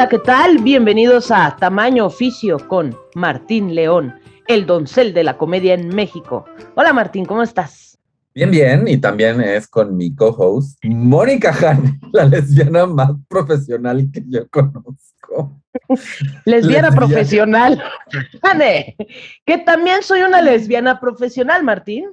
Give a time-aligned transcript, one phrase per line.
[0.00, 0.62] Hola, ¿qué tal?
[0.62, 4.14] Bienvenidos a Tamaño Oficio con Martín León,
[4.48, 6.46] el doncel de la comedia en México.
[6.74, 7.98] Hola Martín, ¿cómo estás?
[8.34, 14.24] Bien, bien, y también es con mi co-host, Mónica Han, la lesbiana más profesional que
[14.26, 15.60] yo conozco.
[16.46, 17.82] lesbiana, profesional.
[18.42, 18.96] Jane,
[19.44, 22.06] que también soy una lesbiana profesional, Martín.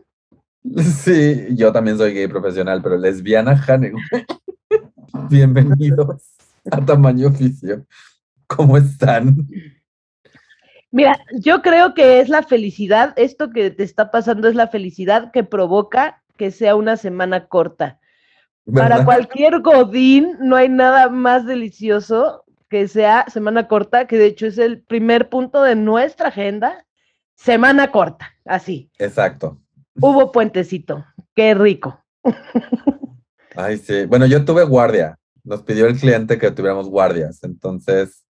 [0.75, 3.93] Sí, yo también soy gay profesional, pero lesbiana, Jane.
[5.29, 6.36] Bienvenidos
[6.71, 7.85] a tamaño oficio.
[8.47, 9.47] ¿Cómo están?
[10.91, 15.31] Mira, yo creo que es la felicidad, esto que te está pasando es la felicidad
[15.31, 17.99] que provoca que sea una semana corta.
[18.73, 24.45] Para cualquier godín no hay nada más delicioso que sea semana corta, que de hecho
[24.45, 26.85] es el primer punto de nuestra agenda,
[27.35, 28.91] semana corta, así.
[28.97, 29.59] Exacto.
[29.99, 32.03] Hubo puentecito, qué rico.
[33.55, 34.05] Ay, sí.
[34.05, 35.17] Bueno, yo tuve guardia,
[35.47, 37.43] nos pidió el cliente que tuviéramos guardias.
[37.43, 38.25] Entonces,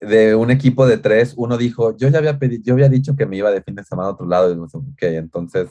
[0.00, 3.26] de un equipo de tres, uno dijo, yo ya había pedido, yo había dicho que
[3.26, 4.52] me iba de fin de semana a otro lado.
[4.52, 5.70] Y entonces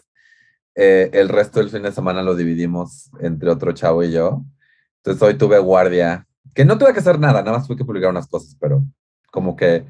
[0.75, 4.43] eh, el resto del fin de semana lo dividimos entre otro chavo y yo.
[4.97, 8.09] Entonces hoy tuve guardia, que no tuve que hacer nada, nada más tuve que publicar
[8.09, 8.83] unas cosas, pero
[9.31, 9.85] como que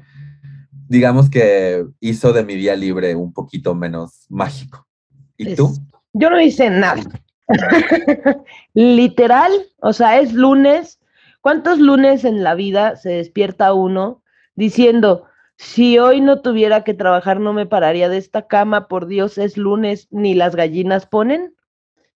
[0.88, 4.86] digamos que hizo de mi día libre un poquito menos mágico.
[5.36, 5.72] ¿Y tú?
[6.12, 7.02] Yo no hice nada.
[8.74, 11.00] Literal, o sea, es lunes.
[11.40, 14.22] ¿Cuántos lunes en la vida se despierta uno
[14.54, 15.24] diciendo,
[15.56, 19.56] si hoy no tuviera que trabajar no me pararía de esta cama, por Dios, es
[19.56, 21.54] lunes, ni las gallinas ponen?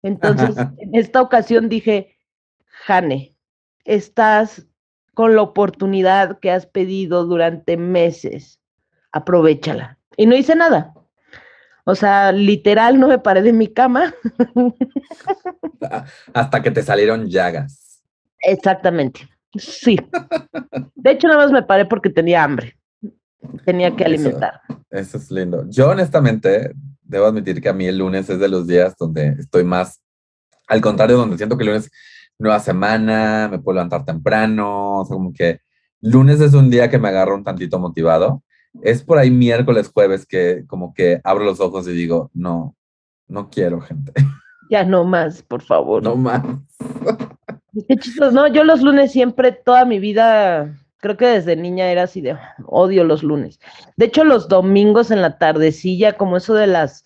[0.03, 2.16] Entonces, en esta ocasión dije,
[2.66, 3.34] Jane,
[3.84, 4.66] estás
[5.15, 8.61] con la oportunidad que has pedido durante meses,
[9.12, 9.99] aprovechala.
[10.16, 10.94] Y no hice nada.
[11.84, 14.15] O sea, literal no me paré de mi cama.
[16.34, 18.03] Hasta que te salieron llagas.
[18.41, 19.28] Exactamente.
[19.55, 19.99] Sí.
[20.95, 22.77] De hecho, nada más me paré porque tenía hambre.
[23.65, 24.61] Tenía que alimentar.
[24.91, 25.67] Eso, es lindo.
[25.69, 26.72] Yo honestamente
[27.03, 30.01] debo admitir que a mí el lunes es de los días donde estoy más,
[30.66, 31.91] al contrario, donde siento que el lunes
[32.39, 35.61] nueva semana, me puedo levantar temprano, o sea, como que
[36.01, 38.43] lunes es un día que me agarro un tantito motivado
[38.83, 42.75] es por ahí miércoles, jueves que como que abro los ojos y digo, no,
[43.29, 44.12] no quiero gente.
[44.71, 46.03] Ya no más, por favor.
[46.03, 46.43] No más.
[47.87, 52.05] Qué chistoso, no, yo los lunes siempre, toda mi vida, creo que desde niña era
[52.05, 53.61] así de odio los lunes.
[53.99, 57.05] De hecho, los domingos en la tardecilla, como eso de las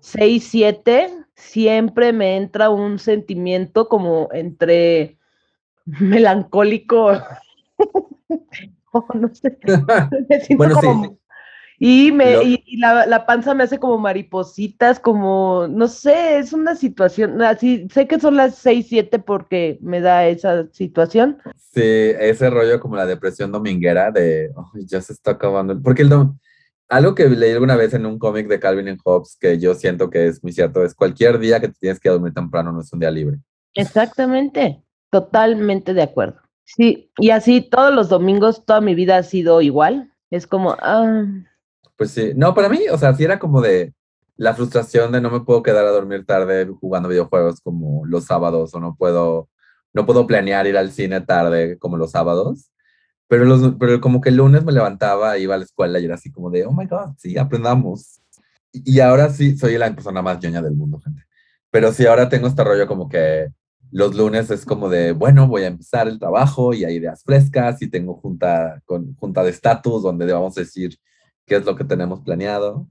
[0.00, 5.16] seis, siete, siempre me entra un sentimiento como entre
[5.86, 7.12] melancólico
[9.14, 9.58] no sé.
[10.28, 11.18] Me siento como...
[11.80, 16.74] Y, me, y, la, la, panza me hace como maripositas, como, no sé, es una
[16.74, 21.38] situación, así, sé que son las 6, 7 porque me da esa situación.
[21.72, 21.80] Sí,
[22.18, 24.50] ese rollo como la depresión dominguera de,
[24.86, 26.12] ya se está acabando, porque el
[26.88, 30.10] algo que leí alguna vez en un cómic de Calvin and Hobbes que yo siento
[30.10, 32.92] que es muy cierto, es cualquier día que te tienes que dormir temprano no es
[32.92, 33.38] un día libre.
[33.74, 36.40] Exactamente, totalmente de acuerdo.
[36.76, 40.12] Sí, y así todos los domingos, toda mi vida ha sido igual.
[40.30, 41.24] Es como, ah.
[41.96, 43.94] Pues sí, no, para mí, o sea, sí era como de
[44.36, 48.74] la frustración de no me puedo quedar a dormir tarde jugando videojuegos como los sábados
[48.74, 49.48] o no puedo,
[49.94, 52.70] no puedo planear ir al cine tarde como los sábados.
[53.28, 56.16] Pero, los, pero como que el lunes me levantaba, iba a la escuela y era
[56.16, 58.20] así como de, oh my God, sí, aprendamos.
[58.72, 61.22] Y ahora sí, soy la persona más ñoña del mundo, gente.
[61.70, 63.48] Pero sí, ahora tengo este rollo como que
[63.90, 67.80] los lunes es como de, bueno, voy a empezar el trabajo y hay ideas frescas
[67.82, 70.96] y tengo junta, con, junta de estatus donde vamos a decir
[71.46, 72.86] qué es lo que tenemos planeado.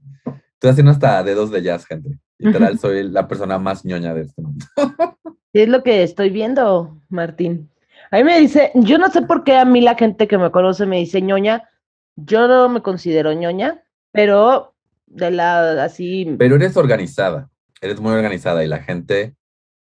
[0.54, 2.18] Estoy haciendo hasta dedos de jazz, gente.
[2.38, 4.64] Literal, soy la persona más ñoña de este mundo.
[4.76, 4.84] Sí,
[5.60, 7.70] es lo que estoy viendo, Martín.
[8.10, 10.50] A mí me dice, yo no sé por qué a mí la gente que me
[10.50, 11.68] conoce me dice ñoña.
[12.16, 14.74] Yo no me considero ñoña, pero
[15.06, 16.34] de la así.
[16.38, 17.50] Pero eres organizada,
[17.80, 19.36] eres muy organizada y la gente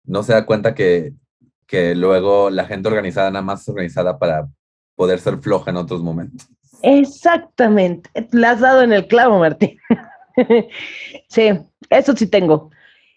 [0.03, 1.13] no se da cuenta que,
[1.67, 4.47] que luego la gente organizada nada más es organizada para
[4.95, 6.47] poder ser floja en otros momentos.
[6.83, 9.77] Exactamente, le has dado en el clavo, Martín.
[11.29, 11.49] sí,
[11.89, 12.71] eso sí tengo.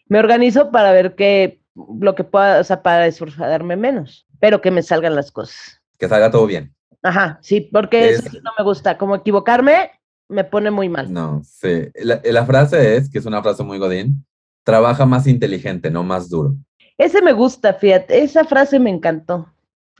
[0.06, 4.70] Me organizo para ver qué, lo que pueda, o sea, para esforzarme menos, pero que
[4.70, 5.80] me salgan las cosas.
[5.98, 6.74] Que salga todo bien.
[7.02, 9.90] Ajá, sí, porque eso no me gusta, como equivocarme,
[10.28, 11.12] me pone muy mal.
[11.12, 11.88] No, sí.
[11.94, 14.24] La, la frase es, que es una frase muy godín,
[14.64, 16.56] trabaja más inteligente, no más duro.
[16.98, 19.52] Ese me gusta, fíjate, esa frase me encantó.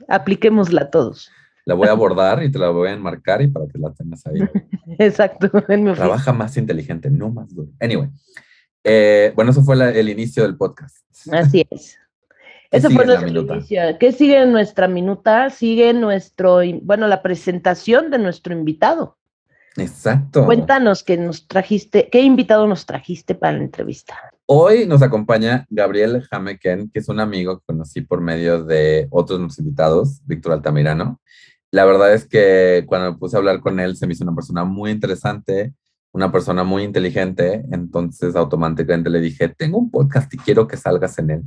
[0.07, 1.31] Apliquémosla todos.
[1.65, 4.25] La voy a abordar y te la voy a enmarcar y para que la tengas
[4.27, 4.39] ahí.
[4.99, 5.49] Exacto.
[5.95, 7.69] Trabaja más inteligente, no más duro.
[7.79, 8.09] Anyway,
[8.83, 10.97] eh, bueno, eso fue la- el inicio del podcast.
[11.31, 11.97] Así es.
[12.71, 13.53] ¿Qué Ese sigue fue nuestro minuta?
[13.55, 13.81] inicio.
[13.99, 15.49] ¿Qué sigue en nuestra minuta?
[15.49, 19.17] Sigue nuestro, bueno, la presentación de nuestro invitado.
[19.77, 20.45] Exacto.
[20.45, 24.15] Cuéntanos qué nos trajiste, qué invitado nos trajiste para la entrevista.
[24.47, 29.39] Hoy nos acompaña Gabriel Jameken, que es un amigo que conocí por medio de otros
[29.39, 31.19] de invitados, Víctor Altamirano.
[31.71, 34.35] La verdad es que cuando me puse a hablar con él, se me hizo una
[34.35, 35.73] persona muy interesante,
[36.11, 37.65] una persona muy inteligente.
[37.71, 41.43] Entonces, automáticamente le dije, tengo un podcast y quiero que salgas en él.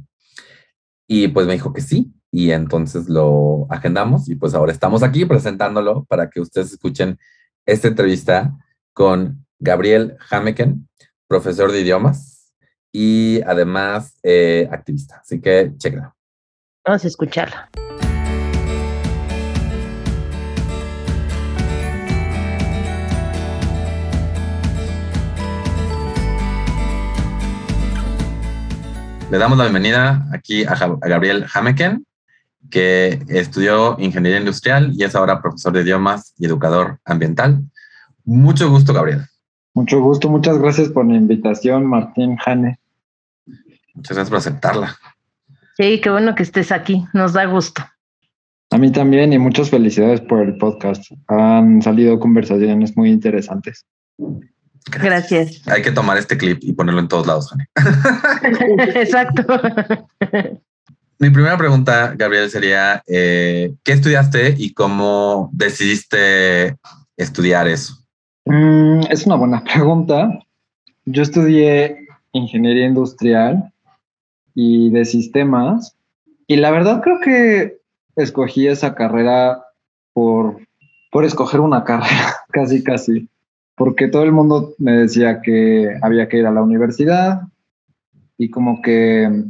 [1.07, 2.13] Y pues me dijo que sí.
[2.33, 7.17] Y entonces lo agendamos y pues ahora estamos aquí presentándolo para que ustedes escuchen
[7.65, 8.59] esta entrevista
[8.93, 10.89] con Gabriel Jameken,
[11.29, 12.38] profesor de idiomas
[13.01, 15.21] y además eh, activista.
[15.23, 16.13] Así que chequenlo.
[16.85, 17.71] Vamos a escucharla.
[29.31, 32.05] Le damos la bienvenida aquí a, Ja- a Gabriel Hameken,
[32.71, 37.63] que estudió ingeniería industrial y es ahora profesor de idiomas y educador ambiental.
[38.25, 39.21] Mucho gusto, Gabriel.
[39.75, 42.79] Mucho gusto, muchas gracias por la invitación, Martín Jane.
[43.95, 44.97] Muchas gracias por aceptarla.
[45.77, 47.83] Sí, qué bueno que estés aquí, nos da gusto.
[48.71, 51.03] A mí también y muchas felicidades por el podcast.
[51.29, 53.87] Han salido conversaciones muy interesantes.
[54.91, 55.67] Gracias.
[55.69, 57.69] Hay que tomar este clip y ponerlo en todos lados, Jane.
[58.95, 59.45] Exacto.
[61.19, 66.77] Mi primera pregunta, Gabriel, sería, eh, ¿qué estudiaste y cómo decidiste
[67.17, 67.95] estudiar eso?
[68.45, 70.29] Mm, es una buena pregunta.
[71.05, 72.08] Yo estudié
[72.39, 73.73] ingeniería industrial
[74.55, 75.97] y de sistemas.
[76.47, 77.79] Y la verdad creo que
[78.17, 79.63] escogí esa carrera
[80.13, 80.59] por,
[81.11, 83.29] por escoger una carrera, casi casi,
[83.77, 87.43] porque todo el mundo me decía que había que ir a la universidad
[88.37, 89.45] y como que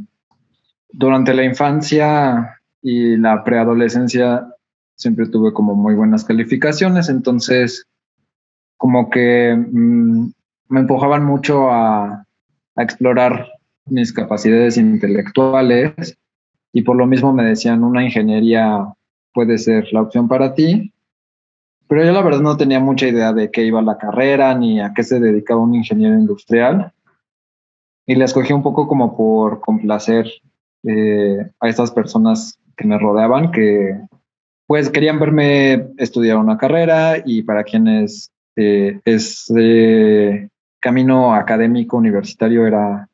[0.91, 4.47] durante la infancia y la preadolescencia
[4.95, 7.85] siempre tuve como muy buenas calificaciones, entonces
[8.77, 10.31] como que mm,
[10.69, 12.25] me empujaban mucho a,
[12.79, 13.47] a explorar
[13.85, 16.17] mis capacidades intelectuales.
[16.71, 18.85] Y por lo mismo me decían una ingeniería
[19.33, 20.91] puede ser la opción para ti,
[21.87, 24.93] pero yo la verdad no tenía mucha idea de qué iba la carrera ni a
[24.93, 26.93] qué se dedicaba un ingeniero industrial.
[28.05, 30.31] Y la escogí un poco como por complacer
[30.83, 33.99] eh, a estas personas que me rodeaban que
[34.67, 40.49] pues querían verme estudiar una carrera y para quienes eh, ese
[40.79, 43.07] camino académico universitario era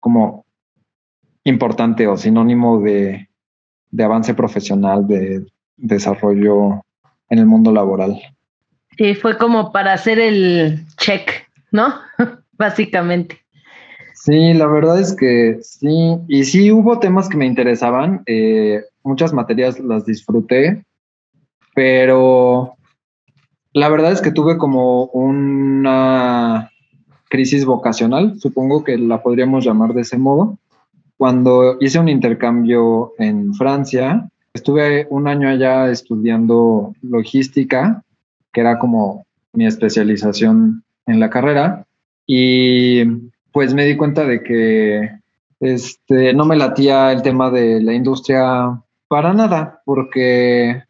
[0.00, 0.44] como
[1.44, 3.28] importante o sinónimo de,
[3.90, 6.82] de avance profesional, de desarrollo
[7.28, 8.20] en el mundo laboral.
[8.96, 11.30] Sí, fue como para hacer el check,
[11.70, 11.94] ¿no?
[12.52, 13.40] Básicamente.
[14.14, 19.32] Sí, la verdad es que sí, y sí hubo temas que me interesaban, eh, muchas
[19.32, 20.84] materias las disfruté,
[21.74, 22.76] pero
[23.72, 26.70] la verdad es que tuve como una
[27.28, 30.58] crisis vocacional, supongo que la podríamos llamar de ese modo,
[31.16, 34.28] cuando hice un intercambio en Francia.
[34.52, 38.02] Estuve un año allá estudiando logística,
[38.52, 41.86] que era como mi especialización en la carrera,
[42.26, 43.04] y
[43.52, 45.10] pues me di cuenta de que
[45.60, 50.82] este, no me latía el tema de la industria para nada, porque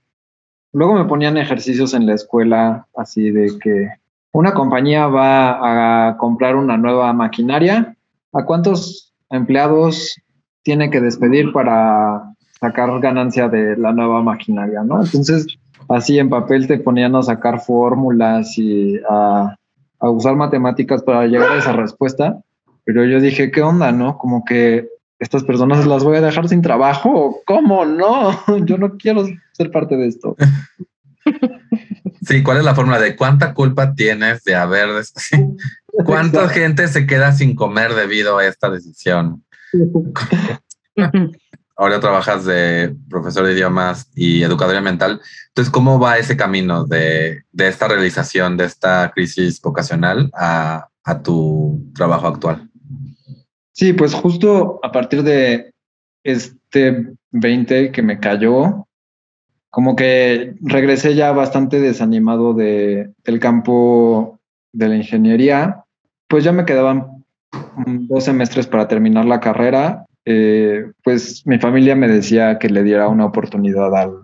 [0.73, 3.88] luego me ponían ejercicios en la escuela así de que
[4.37, 7.97] una compañía va a comprar una nueva maquinaria,
[8.35, 10.14] ¿a cuántos empleados
[10.62, 15.02] tiene que despedir para sacar ganancia de la nueva maquinaria, ¿no?
[15.02, 15.47] Entonces,
[15.88, 19.57] así en papel te ponían a sacar fórmulas y a,
[20.00, 22.38] usar matemáticas para llegar a esa respuesta,
[22.85, 24.19] pero yo dije, ¿qué onda, no?
[24.19, 24.87] Como que
[25.19, 28.33] estas personas las voy a dejar sin trabajo, ¿cómo no?
[28.66, 30.37] Yo no quiero ser parte de esto.
[32.22, 34.88] Sí, ¿cuál es la fórmula de cuánta culpa tienes de haber...
[36.04, 36.60] ¿Cuánta Exacto.
[36.60, 39.44] gente se queda sin comer debido a esta decisión?
[41.75, 45.20] Ahora trabajas de profesor de idiomas y educador mental.
[45.48, 51.22] Entonces, ¿cómo va ese camino de, de esta realización, de esta crisis vocacional a, a
[51.22, 52.68] tu trabajo actual?
[53.72, 55.70] Sí, pues justo a partir de
[56.25, 58.86] este 20 que me cayó,
[59.76, 64.40] como que regresé ya bastante desanimado de, del campo
[64.73, 65.85] de la ingeniería,
[66.28, 67.23] pues ya me quedaban
[67.85, 70.06] dos semestres para terminar la carrera.
[70.25, 74.23] Eh, pues mi familia me decía que le diera una oportunidad al,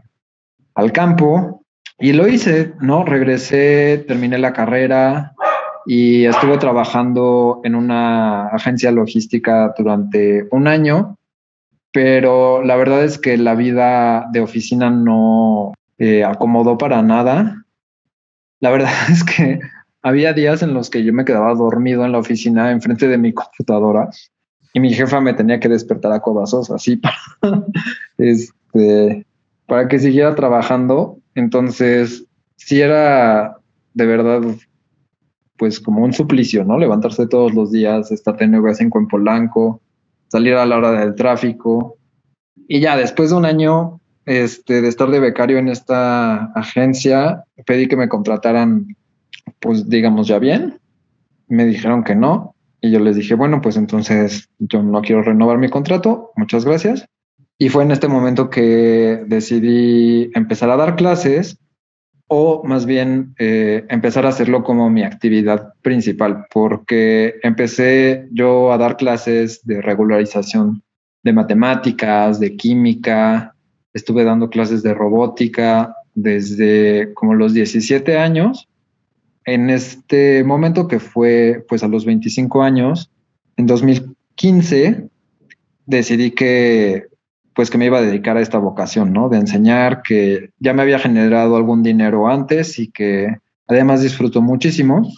[0.75, 1.63] al campo
[1.99, 3.05] y lo hice, ¿no?
[3.05, 5.35] Regresé, terminé la carrera
[5.85, 11.19] y estuve trabajando en una agencia logística durante un año,
[11.93, 17.65] pero la verdad es que la vida de oficina no eh, acomodó para nada.
[18.61, 19.61] La verdad es que
[20.03, 23.33] había días en los que yo me quedaba dormido en la oficina enfrente de mi
[23.33, 24.11] computadora
[24.75, 26.97] y mi jefa me tenía que despertar a codazos así
[27.41, 27.65] para,
[28.19, 29.27] este,
[29.67, 31.19] para que siguiera trabajando.
[31.35, 32.25] Entonces,
[32.57, 33.59] si era
[33.95, 34.41] de verdad,
[35.57, 36.79] pues como un suplicio, ¿no?
[36.79, 39.09] Levantarse todos los días, estar de 9 a 5 en
[40.33, 41.99] salir a la hora del tráfico.
[42.67, 47.87] Y ya después de un año este, de estar de becario en esta agencia, pedí
[47.87, 48.97] que me contrataran,
[49.61, 50.79] pues digamos ya bien.
[51.49, 52.55] Me dijeron que no.
[52.81, 57.07] Y yo les dije, bueno, pues entonces yo no quiero renovar mi contrato, muchas gracias.
[57.59, 61.59] Y fue en este momento que decidí empezar a dar clases
[62.35, 68.79] o más bien eh, empezar a hacerlo como mi actividad principal, porque empecé yo a
[68.79, 70.83] dar clases de regularización
[71.23, 73.55] de matemáticas, de química,
[73.93, 78.67] estuve dando clases de robótica desde como los 17 años.
[79.45, 83.11] En este momento que fue pues a los 25 años,
[83.59, 85.07] en 2015,
[85.85, 87.09] decidí que
[87.55, 89.29] pues que me iba a dedicar a esta vocación, ¿no?
[89.29, 95.09] De enseñar, que ya me había generado algún dinero antes y que además disfruto muchísimo.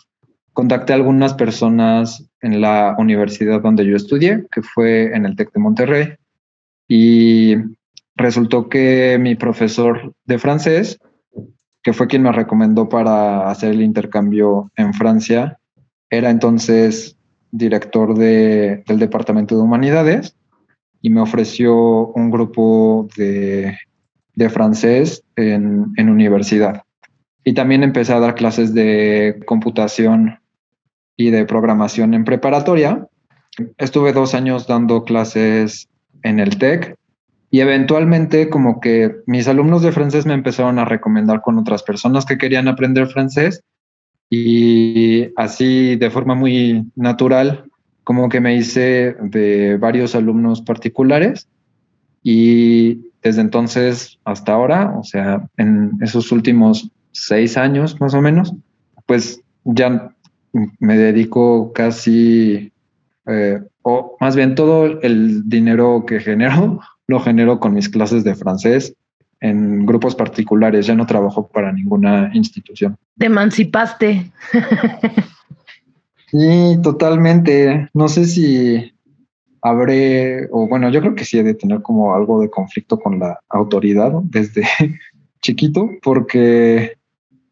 [0.52, 5.52] Contacté a algunas personas en la universidad donde yo estudié, que fue en el TEC
[5.52, 6.08] de Monterrey,
[6.88, 7.56] y
[8.16, 10.98] resultó que mi profesor de francés,
[11.82, 15.58] que fue quien me recomendó para hacer el intercambio en Francia,
[16.10, 17.16] era entonces
[17.50, 20.36] director de, del Departamento de Humanidades
[21.04, 23.76] y me ofreció un grupo de,
[24.48, 26.82] francés en, en, universidad.
[27.44, 30.38] Y también empecé a dar clases de computación
[31.14, 33.06] y de programación en preparatoria.
[33.76, 35.90] Estuve dos años dando clases
[36.22, 36.96] en el TEC
[37.50, 42.24] y eventualmente como que mis alumnos de francés me empezaron a recomendar con otras personas
[42.24, 43.62] que querían aprender francés
[44.30, 47.66] y así de forma muy natural
[48.04, 51.48] como que me hice de varios alumnos particulares
[52.22, 58.54] y desde entonces hasta ahora, o sea, en esos últimos seis años más o menos,
[59.06, 60.14] pues ya
[60.78, 62.70] me dedico casi,
[63.26, 68.34] eh, o más bien todo el dinero que genero, lo genero con mis clases de
[68.34, 68.94] francés
[69.40, 72.96] en grupos particulares, ya no trabajo para ninguna institución.
[73.18, 74.30] Te emancipaste.
[76.34, 77.88] Sí, totalmente.
[77.94, 78.92] No sé si
[79.62, 83.20] habré, o bueno, yo creo que sí he de tener como algo de conflicto con
[83.20, 84.62] la autoridad desde
[85.40, 86.94] chiquito, porque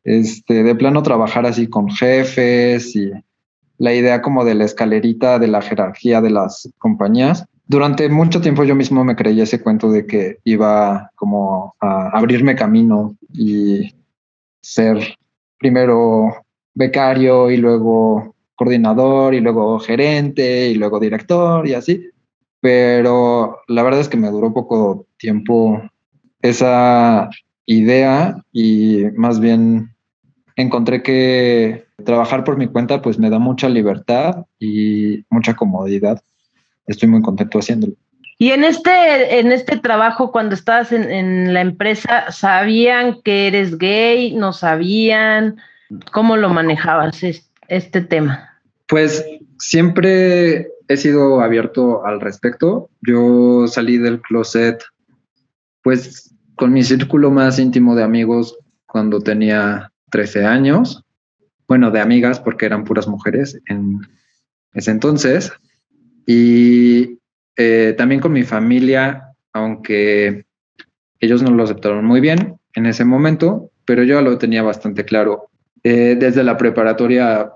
[0.03, 3.13] este, de plano trabajar así con jefes y
[3.79, 7.47] la idea como de la escalerita de la jerarquía de las compañías.
[7.69, 12.57] Durante mucho tiempo yo mismo me creía ese cuento de que iba como a abrirme
[12.57, 13.95] camino y
[14.61, 15.17] ser
[15.57, 22.09] primero becario y luego coordinador y luego gerente y luego director y así.
[22.61, 25.83] Pero la verdad es que me duró poco tiempo
[26.41, 27.29] esa
[27.67, 29.95] idea y más bien
[30.57, 36.23] encontré que trabajar por mi cuenta pues me da mucha libertad y mucha comodidad.
[36.87, 37.95] Estoy muy contento haciéndolo.
[38.39, 43.79] Y en este, en este trabajo, cuando estabas en, en la empresa, ¿sabían que eres
[43.79, 44.35] gay?
[44.35, 45.59] ¿No sabían?
[46.11, 47.23] ¿Cómo lo manejabas
[47.73, 48.61] este tema?
[48.87, 49.25] Pues
[49.59, 52.91] siempre he sido abierto al respecto.
[53.01, 54.83] Yo salí del closet,
[55.83, 61.03] pues con mi círculo más íntimo de amigos cuando tenía 13 años.
[61.67, 64.01] Bueno, de amigas porque eran puras mujeres en
[64.75, 65.53] ese entonces.
[66.27, 67.19] Y
[67.57, 70.45] eh, también con mi familia, aunque
[71.21, 75.49] ellos no lo aceptaron muy bien en ese momento, pero yo lo tenía bastante claro.
[75.85, 77.51] Eh, desde la preparatoria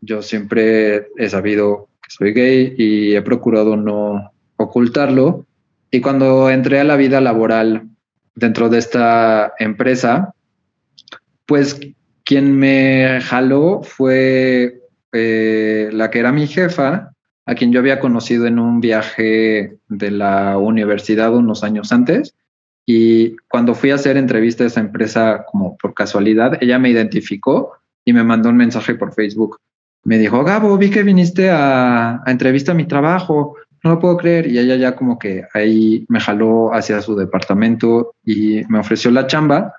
[0.00, 5.46] yo siempre he sabido que soy gay y he procurado no ocultarlo.
[5.90, 7.88] Y cuando entré a la vida laboral
[8.34, 10.34] dentro de esta empresa,
[11.46, 11.80] pues
[12.24, 17.12] quien me jaló fue eh, la que era mi jefa,
[17.46, 22.34] a quien yo había conocido en un viaje de la universidad unos años antes.
[22.84, 27.72] Y cuando fui a hacer entrevista a esa empresa como por casualidad, ella me identificó
[28.04, 29.58] y me mandó un mensaje por Facebook.
[30.08, 34.46] Me dijo, Gabo, vi que viniste a, a entrevista mi trabajo, no lo puedo creer.
[34.46, 39.26] Y ella ya como que ahí me jaló hacia su departamento y me ofreció la
[39.26, 39.74] chamba,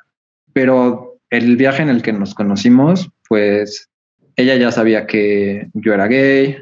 [0.54, 3.90] pero el viaje en el que nos conocimos, pues
[4.36, 6.58] ella ya sabía que yo era gay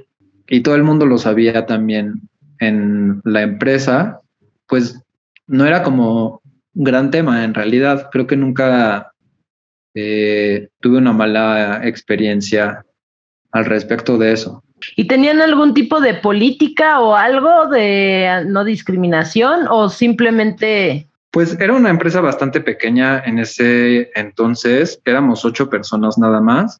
[0.47, 2.21] y todo el mundo lo sabía también
[2.59, 4.21] en la empresa,
[4.65, 4.97] pues
[5.45, 6.41] no era como
[6.74, 8.07] un gran tema en realidad.
[8.13, 9.12] Creo que nunca
[9.93, 12.86] eh, tuve una mala experiencia
[13.51, 14.63] al respecto de eso.
[14.96, 21.08] ¿Y tenían algún tipo de política o algo de no discriminación o simplemente...
[21.32, 26.80] Pues era una empresa bastante pequeña en ese entonces, éramos ocho personas nada más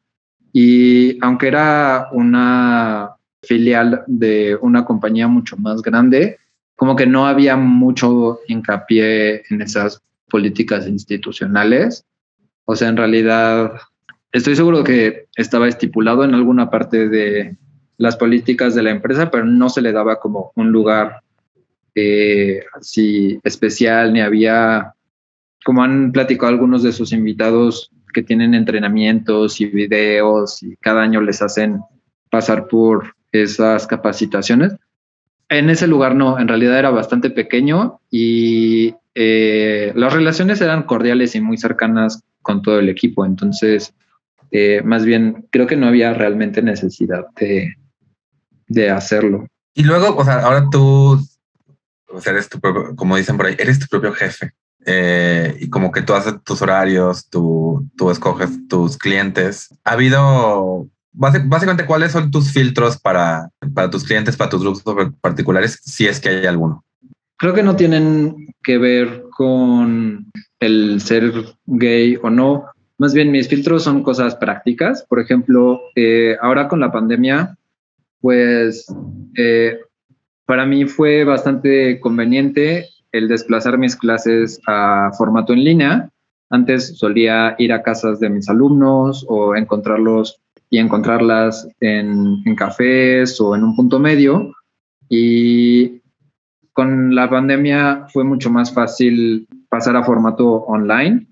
[0.52, 3.10] y aunque era una
[3.42, 6.38] filial de una compañía mucho más grande,
[6.76, 12.04] como que no había mucho hincapié en esas políticas institucionales.
[12.64, 13.72] O sea, en realidad,
[14.32, 17.56] estoy seguro que estaba estipulado en alguna parte de
[17.96, 21.22] las políticas de la empresa, pero no se le daba como un lugar
[21.94, 24.94] eh, así especial, ni había,
[25.64, 31.20] como han platicado algunos de sus invitados que tienen entrenamientos y videos y cada año
[31.20, 31.80] les hacen
[32.30, 34.76] pasar por esas capacitaciones.
[35.48, 41.34] En ese lugar no, en realidad era bastante pequeño y eh, las relaciones eran cordiales
[41.34, 43.24] y muy cercanas con todo el equipo.
[43.24, 43.94] Entonces,
[44.50, 47.74] eh, más bien, creo que no había realmente necesidad de,
[48.66, 49.46] de hacerlo.
[49.74, 51.20] Y luego, o sea, ahora tú,
[52.08, 54.52] o sea, eres tu propio, como dicen por ahí, eres tu propio jefe.
[54.86, 59.68] Eh, y como que tú haces tus horarios, tú, tú escoges tus clientes.
[59.84, 60.88] ¿Ha habido
[61.18, 66.20] básicamente, ¿cuáles son tus filtros para, para tus clientes, para tus grupos particulares, si es
[66.20, 66.84] que hay alguno?
[67.36, 70.30] Creo que no tienen que ver con
[70.60, 71.32] el ser
[71.66, 72.66] gay o no.
[72.98, 75.04] Más bien, mis filtros son cosas prácticas.
[75.08, 77.56] Por ejemplo, eh, ahora con la pandemia,
[78.20, 78.86] pues
[79.36, 79.78] eh,
[80.44, 86.10] para mí fue bastante conveniente el desplazar mis clases a formato en línea.
[86.50, 93.54] Antes solía ir a casas de mis alumnos o encontrarlos y encontrarlas en, cafés o
[93.54, 94.52] en un punto medio.
[95.08, 96.00] Y
[96.72, 101.26] con la pandemia fue mucho más fácil pasar a formato online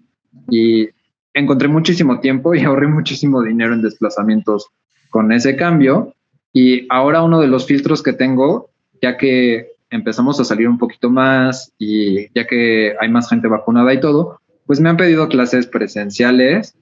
[0.48, 0.88] y
[1.36, 4.68] encontré muchísimo tiempo y ahorré muchísimo dinero en desplazamientos
[5.10, 6.14] con ese cambio.
[6.52, 8.70] Y ahora uno de los filtros que tengo,
[9.00, 13.94] ya que empezamos a salir un poquito más y ya que hay más gente vacunada
[13.94, 16.74] y todo, pues me han pedido clases presenciales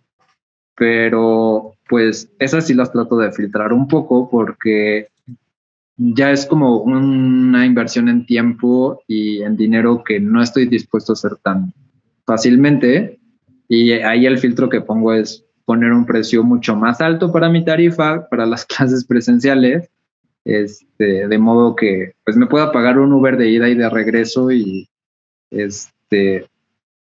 [0.74, 5.08] pero pues esas sí las trato de filtrar un poco porque
[5.96, 11.14] ya es como una inversión en tiempo y en dinero que no estoy dispuesto a
[11.14, 11.72] hacer tan
[12.26, 13.20] fácilmente.
[13.74, 17.64] Y ahí el filtro que pongo es poner un precio mucho más alto para mi
[17.64, 19.90] tarifa, para las clases presenciales,
[20.44, 24.52] este, de modo que pues me pueda pagar un Uber de ida y de regreso
[24.52, 24.88] y
[25.50, 26.46] este,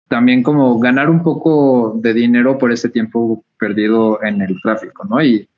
[0.06, 5.20] también como ganar un poco de dinero por ese tiempo perdido en el tráfico, ¿no?
[5.20, 5.48] Y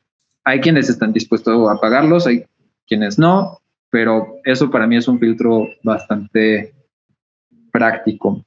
[0.44, 2.46] hay quienes están dispuestos a pagarlos, hay
[2.86, 3.58] quienes no,
[3.90, 6.72] pero eso para mí es un filtro bastante
[7.70, 8.42] práctico.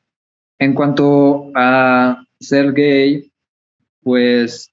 [0.57, 3.31] En cuanto a ser gay,
[4.03, 4.71] pues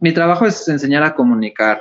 [0.00, 1.80] mi trabajo es enseñar a comunicar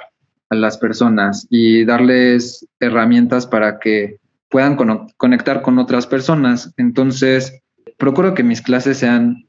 [0.49, 4.17] a las personas y darles herramientas para que
[4.49, 4.77] puedan
[5.17, 6.73] conectar con otras personas.
[6.77, 7.61] Entonces,
[7.97, 9.47] procuro que mis clases sean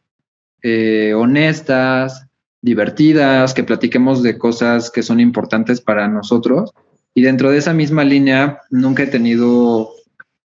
[0.62, 2.26] eh, honestas,
[2.60, 6.72] divertidas, que platiquemos de cosas que son importantes para nosotros.
[7.14, 9.90] Y dentro de esa misma línea, nunca he tenido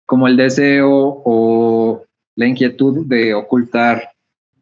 [0.06, 4.12] como el deseo o la inquietud de ocultar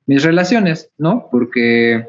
[0.07, 1.29] mis relaciones, ¿no?
[1.31, 2.07] Porque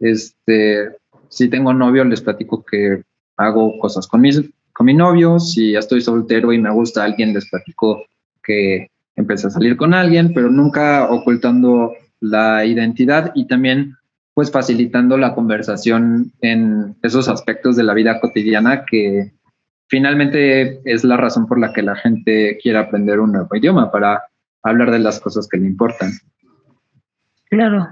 [0.00, 0.90] este,
[1.28, 3.02] si tengo novio, les platico que
[3.36, 4.40] hago cosas con, mis,
[4.72, 5.38] con mi novio.
[5.38, 8.04] Si ya estoy soltero y me gusta alguien, les platico
[8.42, 13.96] que empecé a salir con alguien, pero nunca ocultando la identidad y también
[14.34, 19.32] pues facilitando la conversación en esos aspectos de la vida cotidiana que
[19.88, 24.22] finalmente es la razón por la que la gente quiere aprender un nuevo idioma para
[24.62, 26.12] hablar de las cosas que le importan.
[27.52, 27.86] Claro.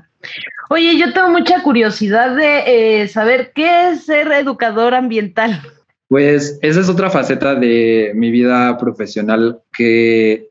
[0.71, 5.61] Oye, yo tengo mucha curiosidad de eh, saber qué es ser educador ambiental.
[6.09, 10.49] Pues esa es otra faceta de mi vida profesional que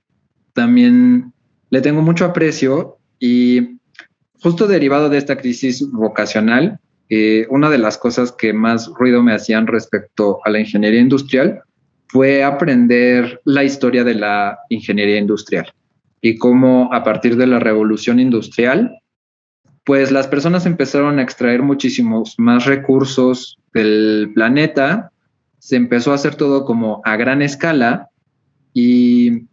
[0.54, 1.34] también
[1.72, 3.80] le tengo mucho aprecio y
[4.44, 9.34] justo derivado de esta crisis vocacional, eh, una de las cosas que más ruido me
[9.34, 11.64] hacían respecto a la ingeniería industrial
[12.10, 15.74] fue aprender la historia de la ingeniería industrial
[16.22, 18.99] y cómo a partir de la revolución industrial
[19.86, 25.12] pues las personas empezaron a extraer muchísimos más recursos del planeta,
[25.60, 28.10] se empezó a hacer todo como a gran escala
[28.74, 29.48] y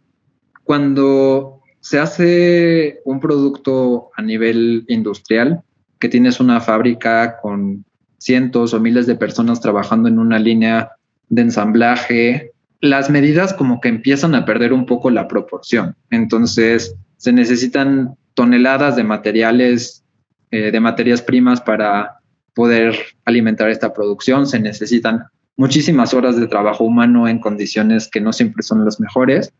[0.63, 5.61] cuando se hace un producto a nivel industrial,
[5.99, 7.85] que tienes una fábrica con
[8.17, 10.91] cientos o miles de personas trabajando en una línea
[11.29, 15.95] de ensamblaje, las medidas como que empiezan a perder un poco la proporción.
[16.09, 20.03] Entonces, se necesitan toneladas de materiales,
[20.51, 22.19] eh, de materias primas para
[22.53, 24.47] poder alimentar esta producción.
[24.47, 29.51] Se necesitan muchísimas horas de trabajo humano en condiciones que no siempre son las mejores.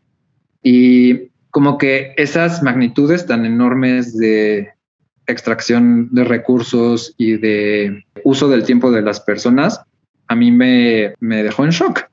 [0.62, 4.70] Y como que esas magnitudes tan enormes de
[5.26, 9.80] extracción de recursos y de uso del tiempo de las personas,
[10.26, 12.08] a mí me, me dejó en shock,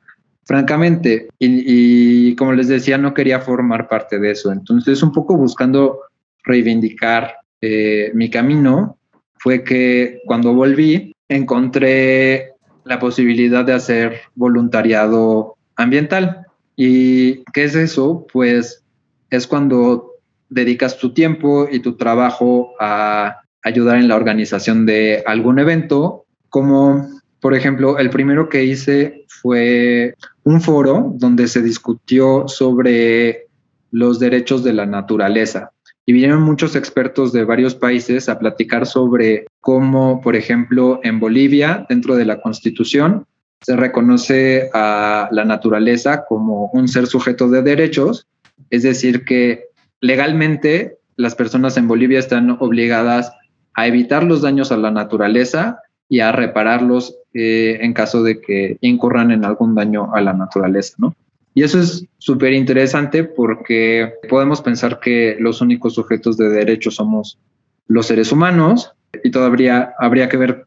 [0.46, 1.28] francamente.
[1.40, 4.52] Y, como les decía, no quería formar parte de eso.
[4.52, 6.00] Entonces, un poco buscando
[6.44, 7.36] reivindicar
[7.66, 8.98] eh, mi camino,
[9.40, 12.52] fue que cuando volví encontré
[12.84, 16.46] la posibilidad de hacer voluntariado ambiental.
[16.76, 18.28] ¿Y qué es eso?
[18.32, 18.84] Pues
[19.30, 20.12] es cuando
[20.50, 27.08] dedicas tu tiempo y tu trabajo a ayudar en la organización de algún evento, como
[27.46, 33.46] por ejemplo, el primero que hice fue un foro donde se discutió sobre
[33.92, 35.72] los derechos de la naturaleza.
[36.06, 41.86] Y vinieron muchos expertos de varios países a platicar sobre cómo, por ejemplo, en Bolivia,
[41.90, 43.26] dentro de la Constitución,
[43.62, 48.28] se reconoce a la naturaleza como un ser sujeto de derechos,
[48.70, 49.66] es decir, que
[50.02, 53.32] legalmente las personas en Bolivia están obligadas
[53.74, 58.78] a evitar los daños a la naturaleza y a repararlos eh, en caso de que
[58.82, 61.16] incurran en algún daño a la naturaleza, ¿no?
[61.56, 67.40] Y eso es súper interesante porque podemos pensar que los únicos sujetos de derechos somos
[67.88, 68.92] los seres humanos
[69.24, 70.66] y todavía habría que ver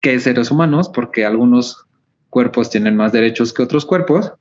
[0.00, 1.84] qué seres humanos porque algunos
[2.30, 4.32] cuerpos tienen más derechos que otros cuerpos,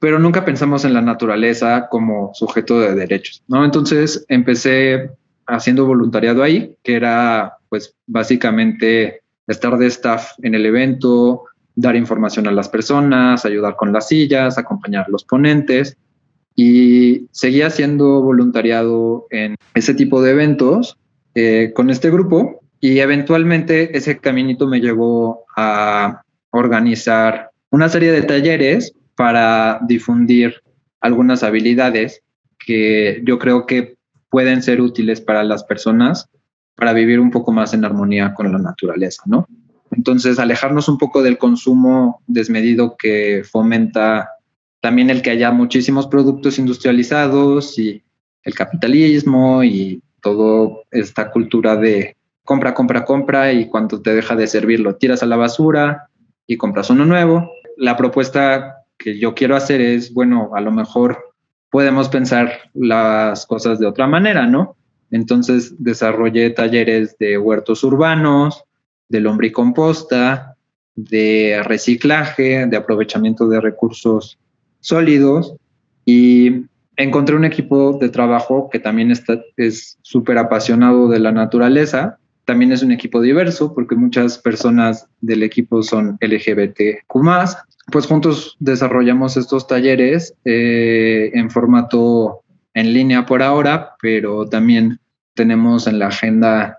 [0.00, 3.64] pero nunca pensamos en la naturaleza como sujeto de derechos, ¿no?
[3.64, 5.12] Entonces empecé
[5.46, 11.44] haciendo voluntariado ahí, que era pues básicamente estar de staff en el evento,
[11.78, 15.96] dar información a las personas, ayudar con las sillas, acompañar a los ponentes
[16.56, 20.98] y seguía haciendo voluntariado en ese tipo de eventos
[21.36, 28.22] eh, con este grupo y eventualmente ese caminito me llevó a organizar una serie de
[28.22, 30.56] talleres para difundir
[31.00, 32.22] algunas habilidades
[32.58, 33.94] que yo creo que
[34.30, 36.28] pueden ser útiles para las personas
[36.74, 39.46] para vivir un poco más en armonía con la naturaleza, ¿no?
[39.92, 44.30] Entonces, alejarnos un poco del consumo desmedido que fomenta
[44.80, 48.02] también el que haya muchísimos productos industrializados y
[48.42, 54.46] el capitalismo y toda esta cultura de compra, compra, compra y cuando te deja de
[54.46, 56.08] servir lo tiras a la basura
[56.46, 57.50] y compras uno nuevo.
[57.76, 61.18] La propuesta que yo quiero hacer es, bueno, a lo mejor
[61.70, 64.76] podemos pensar las cosas de otra manera, ¿no?
[65.10, 68.64] Entonces desarrollé talleres de huertos urbanos,
[69.08, 70.56] de lombricomposta,
[70.94, 74.38] de reciclaje, de aprovechamiento de recursos
[74.80, 75.54] sólidos
[76.04, 76.64] y
[76.96, 82.18] encontré un equipo de trabajo que también está, es súper apasionado de la naturaleza.
[82.44, 87.06] También es un equipo diverso porque muchas personas del equipo son LGBTQ.
[87.90, 92.42] Pues juntos desarrollamos estos talleres eh, en formato
[92.74, 95.00] en línea por ahora, pero también
[95.34, 96.77] tenemos en la agenda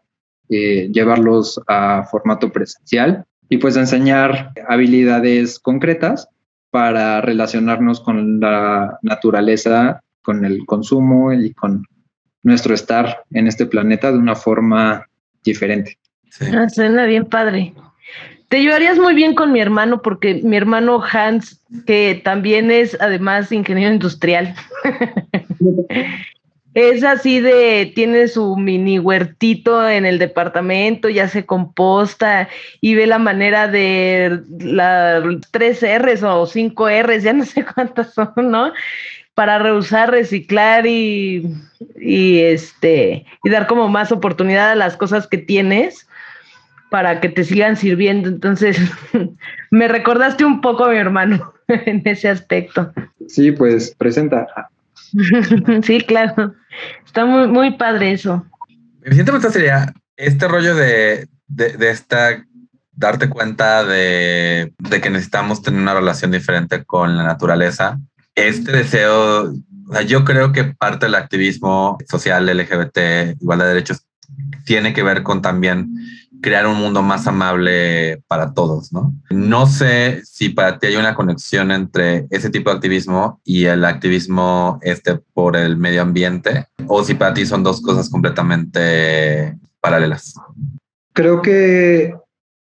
[0.49, 6.27] eh, llevarlos a formato presencial y pues enseñar habilidades concretas
[6.71, 11.85] para relacionarnos con la naturaleza, con el consumo y con
[12.43, 15.07] nuestro estar en este planeta de una forma
[15.43, 15.97] diferente.
[16.53, 17.73] Ah, suena bien padre.
[18.47, 23.51] Te llevarías muy bien con mi hermano porque mi hermano Hans, que también es además
[23.51, 24.55] ingeniero industrial,
[26.79, 32.47] es así de, tiene su mini huertito en el departamento, ya se composta
[32.81, 38.13] y ve la manera de las tres R's o cinco R's, ya no sé cuántas
[38.13, 38.71] son, ¿no?
[39.33, 41.43] Para reusar, reciclar y,
[41.99, 46.07] y, este, y dar como más oportunidad a las cosas que tienes
[46.89, 48.29] para que te sigan sirviendo.
[48.29, 48.77] Entonces,
[49.71, 52.91] me recordaste un poco a mi hermano en ese aspecto.
[53.27, 54.47] Sí, pues presenta.
[55.83, 56.53] sí, claro.
[57.05, 58.45] Está muy, muy padre eso.
[59.01, 62.45] Mi siguiente pregunta sería, este rollo de, de, esta,
[62.91, 67.99] darte cuenta de, de, que necesitamos tener una relación diferente con la naturaleza,
[68.35, 69.53] este deseo,
[70.07, 74.05] yo creo que parte del activismo social LGBT, igualdad de derechos,
[74.65, 75.89] tiene que ver con también
[76.41, 79.13] crear un mundo más amable para todos, ¿no?
[79.29, 83.85] No sé si para ti hay una conexión entre ese tipo de activismo y el
[83.85, 90.33] activismo este por el medio ambiente, o si para ti son dos cosas completamente paralelas.
[91.13, 92.13] Creo que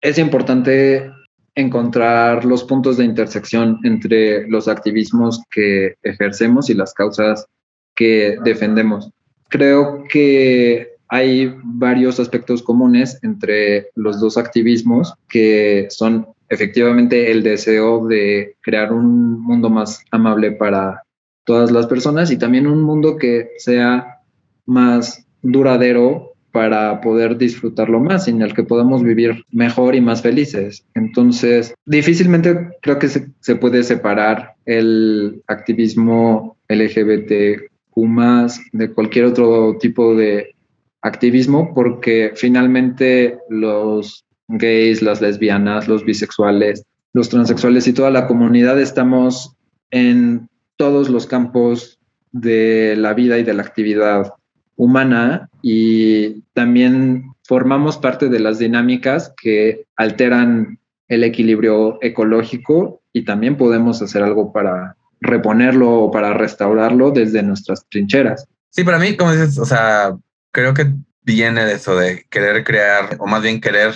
[0.01, 1.11] es importante
[1.55, 7.47] encontrar los puntos de intersección entre los activismos que ejercemos y las causas
[7.95, 9.09] que defendemos.
[9.49, 18.05] Creo que hay varios aspectos comunes entre los dos activismos que son efectivamente el deseo
[18.07, 21.03] de crear un mundo más amable para
[21.45, 24.19] todas las personas y también un mundo que sea
[24.65, 30.21] más duradero para poder disfrutarlo más y en el que podamos vivir mejor y más
[30.21, 30.85] felices.
[30.95, 37.69] Entonces, difícilmente creo que se, puede separar el activismo LGBTQ
[38.05, 40.55] más de cualquier otro tipo de
[41.01, 46.83] activismo porque finalmente los gays, las lesbianas, los bisexuales,
[47.13, 49.55] los transexuales y toda la comunidad estamos
[49.91, 51.99] en todos los campos
[52.31, 54.33] de la vida y de la actividad
[54.75, 63.57] humana y también formamos parte de las dinámicas que alteran el equilibrio ecológico y también
[63.57, 68.47] podemos hacer algo para reponerlo o para restaurarlo desde nuestras trincheras.
[68.69, 70.15] Sí, para mí, como dices, o sea,
[70.57, 70.91] creo que
[71.21, 73.93] viene de eso, de querer crear, o más bien querer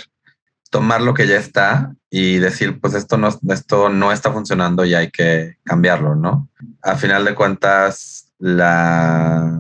[0.70, 4.94] tomar lo que ya está y decir, pues esto no, esto no está funcionando y
[4.94, 6.50] hay que cambiarlo, ¿no?
[6.84, 9.60] A final de cuentas, la...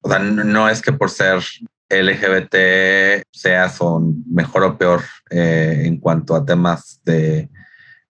[0.00, 1.42] O sea, no es que por ser
[1.90, 7.50] LGBT seas o mejor o peor eh, en cuanto a temas de,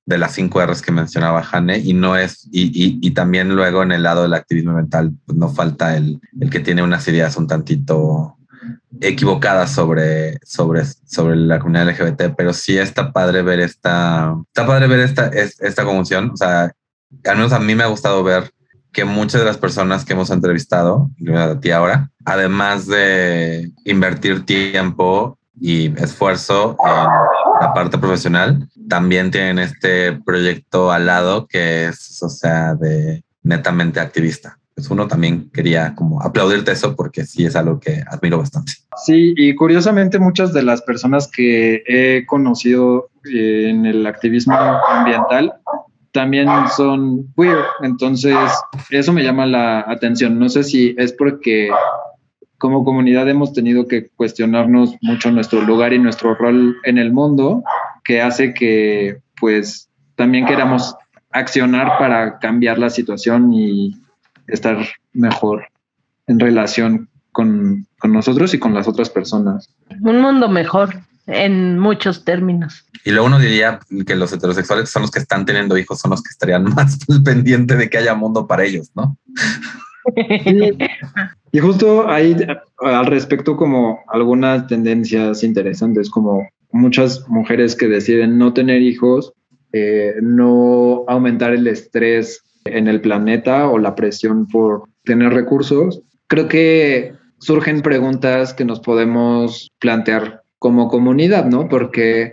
[0.06, 2.70] de las cinco R's que mencionaba Hane y no es, y,
[3.04, 6.60] y, también luego en el lado del activismo mental, pues no falta el, el que
[6.60, 8.36] tiene unas ideas un tantito
[9.00, 14.86] equivocadas sobre, sobre, sobre la comunidad LGBT, pero sí está padre ver esta, está padre
[14.86, 16.72] ver esta, esta conjunción, o sea,
[17.24, 18.52] al menos a mí me ha gustado ver
[18.92, 25.38] que muchas de las personas que hemos entrevistado, a ti ahora, además de invertir tiempo
[25.60, 32.28] y esfuerzo en la parte profesional, también tienen este proyecto al lado que es, o
[32.28, 34.58] sea, de netamente activista.
[34.74, 38.72] Pues uno también quería como aplaudirte eso porque sí es algo que admiro bastante.
[39.06, 45.54] Sí, y curiosamente muchas de las personas que he conocido eh, en el activismo ambiental
[46.12, 48.36] también son queer, entonces
[48.88, 50.38] eso me llama la atención.
[50.38, 51.68] No sé si es porque
[52.58, 57.62] como comunidad hemos tenido que cuestionarnos mucho nuestro lugar y nuestro rol en el mundo,
[58.04, 60.94] que hace que pues también queramos
[61.30, 63.96] accionar para cambiar la situación y
[64.46, 64.78] estar
[65.12, 65.68] mejor
[66.26, 69.68] en relación con, con nosotros y con las otras personas.
[70.00, 72.84] Un mundo mejor en muchos términos.
[73.04, 76.22] Y luego uno diría que los heterosexuales son los que están teniendo hijos, son los
[76.22, 79.16] que estarían más pendientes de que haya mundo para ellos, ¿no?
[81.52, 82.36] Y justo ahí
[82.80, 89.32] al respecto como algunas tendencias interesantes, como muchas mujeres que deciden no tener hijos,
[89.72, 96.02] eh, no aumentar el estrés en el planeta o la presión por tener recursos.
[96.26, 101.68] Creo que surgen preguntas que nos podemos plantear como comunidad, ¿no?
[101.68, 102.32] Porque,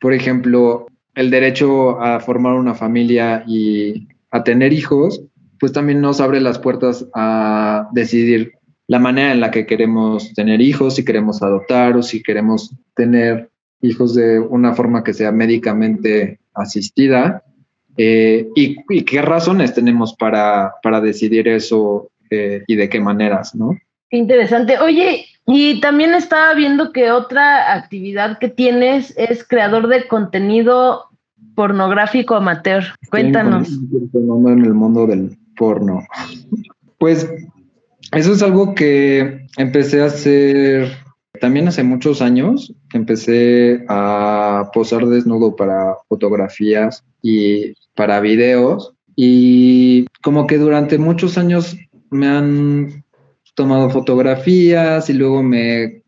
[0.00, 5.22] por ejemplo, el derecho a formar una familia y a tener hijos
[5.60, 8.52] pues también nos abre las puertas a decidir
[8.86, 13.50] la manera en la que queremos tener hijos, si queremos adoptar o si queremos tener
[13.80, 17.42] hijos de una forma que sea médicamente asistida
[17.96, 23.76] eh, y, qué razones tenemos para, para decidir eso eh, y de qué maneras, ¿no?
[24.10, 24.78] Interesante.
[24.78, 31.04] Oye, y también estaba viendo que otra actividad que tienes es creador de contenido
[31.54, 32.84] pornográfico amateur.
[33.10, 33.68] Cuéntanos.
[33.68, 36.04] En el mundo del porno.
[36.98, 37.28] Pues
[38.12, 40.92] eso es algo que empecé a hacer
[41.40, 42.72] también hace muchos años.
[42.92, 48.94] Empecé a posar desnudo para fotografías y para videos.
[49.16, 51.76] Y como que durante muchos años
[52.10, 53.04] me han
[53.54, 56.02] tomado fotografías y luego me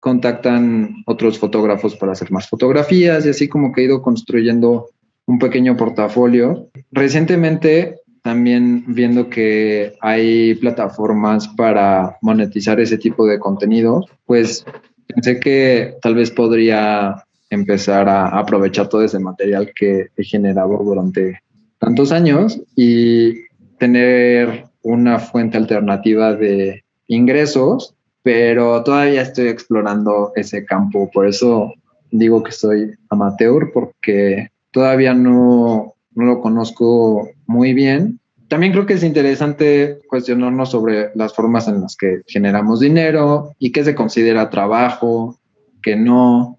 [0.00, 4.88] contactan otros fotógrafos para hacer más fotografías y así como que he ido construyendo
[5.26, 6.70] un pequeño portafolio.
[6.90, 14.64] Recientemente también viendo que hay plataformas para monetizar ese tipo de contenidos, pues
[15.06, 21.40] pensé que tal vez podría empezar a aprovechar todo ese material que he generado durante
[21.78, 23.34] tantos años y
[23.78, 31.72] tener una fuente alternativa de ingresos pero todavía estoy explorando ese campo, por eso
[32.10, 38.20] digo que soy amateur, porque todavía no, no lo conozco muy bien.
[38.48, 43.70] También creo que es interesante cuestionarnos sobre las formas en las que generamos dinero y
[43.70, 45.38] qué se considera trabajo,
[45.82, 46.58] qué no,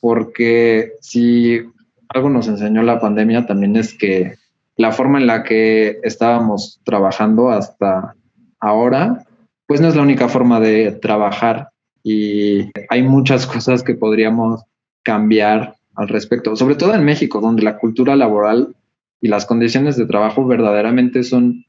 [0.00, 1.60] porque si
[2.08, 4.34] algo nos enseñó la pandemia también es que
[4.76, 8.14] la forma en la que estábamos trabajando hasta
[8.58, 9.24] ahora,
[9.66, 11.68] pues no es la única forma de trabajar
[12.02, 14.62] y hay muchas cosas que podríamos
[15.02, 18.74] cambiar al respecto, sobre todo en México, donde la cultura laboral
[19.20, 21.64] y las condiciones de trabajo verdaderamente son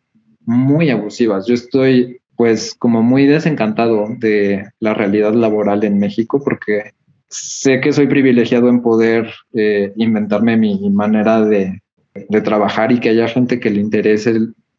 [0.46, 1.46] muy abusivas.
[1.48, 6.92] Yo estoy pues como muy desencantado de la realidad laboral en México porque
[7.30, 11.82] sé que soy privilegiado en poder eh, inventarme mi manera de,
[12.30, 14.34] de, trabajar y que haya gente que le interese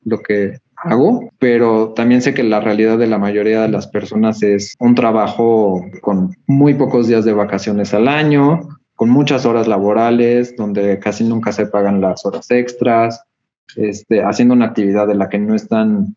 [0.05, 4.43] lo que hago, pero también sé que la realidad de la mayoría de las personas
[4.43, 8.61] es un trabajo con muy pocos días de vacaciones al año,
[9.03, 13.21] con muchas horas laborales, donde casi nunca se pagan las horas extras,
[13.75, 16.15] este, haciendo una actividad de la que no están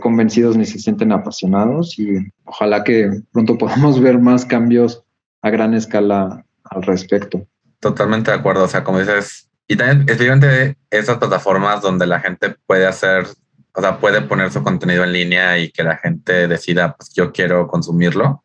[0.00, 5.04] convencidos ni se sienten apasionados y ojalá que pronto podamos ver más cambios
[5.42, 7.46] a gran escala al respecto.
[7.78, 12.56] Totalmente de acuerdo, o sea, como dices, y también especialmente esas plataformas donde la gente
[12.66, 13.28] puede hacer,
[13.74, 17.30] o sea, puede poner su contenido en línea y que la gente decida, pues yo
[17.30, 18.42] quiero consumirlo.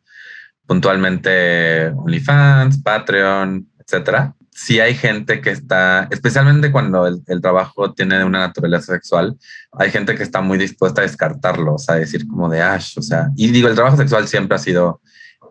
[0.64, 4.34] Puntualmente OnlyFans, Patreon, etcétera.
[4.52, 9.36] Si hay gente que está, especialmente cuando el, trabajo tiene una naturaleza sexual,
[9.72, 13.02] hay gente que está muy dispuesta a descartarlo, o sea, decir como de ash, o
[13.02, 15.00] sea, y digo, el trabajo sexual siempre ha sido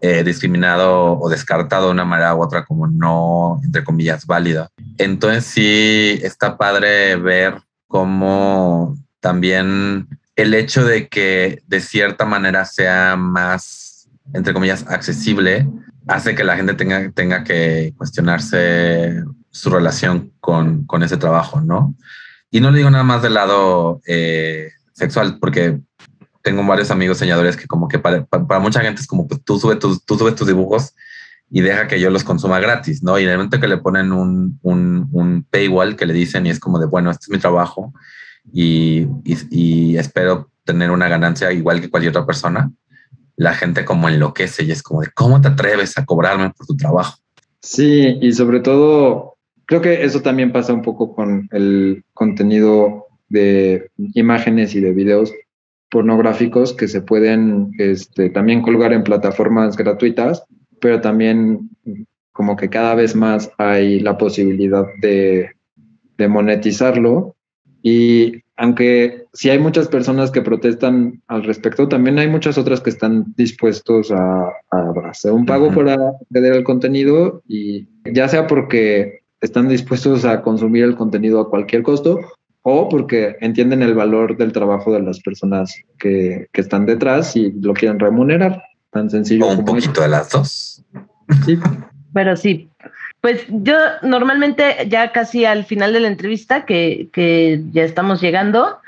[0.02, 4.70] eh, discriminado o descartado de una manera u otra como no, entre comillas, válida.
[4.98, 7.56] Entonces sí está padre ver
[7.88, 15.68] cómo también el hecho de que de cierta manera sea más, entre comillas, accesible,
[16.10, 21.96] hace que la gente tenga, tenga que cuestionarse su relación con, con ese trabajo, ¿no?
[22.52, 25.80] Y no lo digo nada más del lado eh, sexual, porque
[26.42, 29.60] tengo varios amigos señadores que como que para, para, mucha gente es como pues tú
[29.60, 30.96] subes tus, tú subes tus dibujos
[31.52, 33.20] y deja que yo los consuma gratis, ¿no?
[33.20, 36.50] Y en el momento que le ponen un, un, un paywall que le dicen y
[36.50, 37.94] es como de, bueno, este es mi trabajo
[38.52, 42.72] y, y, y, espero tener una ganancia igual que cualquier otra persona,
[43.40, 46.76] la gente como enloquece y es como de, ¿cómo te atreves a cobrarme por tu
[46.76, 47.20] trabajo?
[47.62, 53.92] Sí, y sobre todo, creo que eso también pasa un poco con el contenido de
[54.14, 55.34] imágenes y de videos
[55.90, 60.44] pornográficos que se pueden este, también colgar en plataformas gratuitas,
[60.82, 61.70] pero también
[62.34, 65.52] como que cada vez más hay la posibilidad de,
[66.18, 67.38] de monetizarlo.
[67.82, 72.90] Y aunque sí hay muchas personas que protestan al respecto, también hay muchas otras que
[72.90, 79.22] están dispuestos a, a hacer un pago para acceder al contenido y ya sea porque
[79.40, 82.20] están dispuestos a consumir el contenido a cualquier costo
[82.62, 87.54] o porque entienden el valor del trabajo de las personas que, que están detrás y
[87.62, 88.62] lo quieren remunerar.
[88.92, 89.46] Tan sencillo.
[89.46, 90.84] O un poquito de las dos.
[91.46, 91.58] Sí.
[92.14, 92.70] Pero sí,
[93.22, 98.80] pues yo normalmente ya casi al final de la entrevista, que, que ya estamos llegando,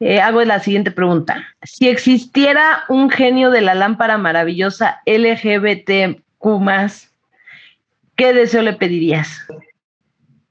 [0.00, 1.46] eh, hago la siguiente pregunta.
[1.62, 6.20] Si existiera un genio de la lámpara maravillosa LGBTQ,
[8.16, 9.28] ¿qué deseo le pedirías?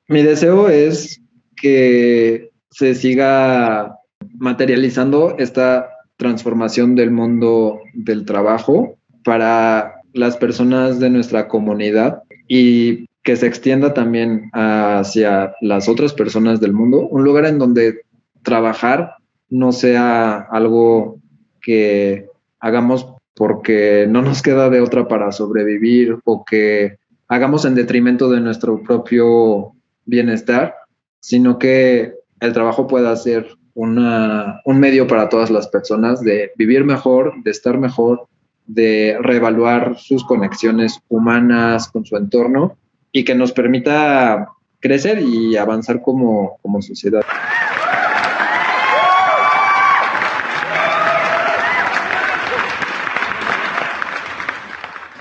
[0.08, 1.20] Mi deseo es
[1.58, 3.98] que se siga
[4.38, 13.38] materializando esta transformación del mundo del trabajo para las personas de nuestra comunidad y que
[13.38, 18.02] se extienda también hacia las otras personas del mundo, un lugar en donde
[18.44, 19.14] trabajar
[19.50, 21.18] no sea algo
[21.62, 22.28] que
[22.60, 26.98] hagamos porque no nos queda de otra para sobrevivir o que
[27.30, 29.72] hagamos en detrimento de nuestro propio
[30.04, 30.76] bienestar,
[31.22, 36.84] sino que el trabajo pueda ser una, un medio para todas las personas de vivir
[36.84, 38.28] mejor, de estar mejor,
[38.74, 42.78] de reevaluar sus conexiones humanas con su entorno
[43.12, 44.48] y que nos permita
[44.80, 47.22] crecer y avanzar como, como sociedad.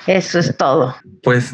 [0.07, 0.96] Eso es todo.
[1.22, 1.53] Pues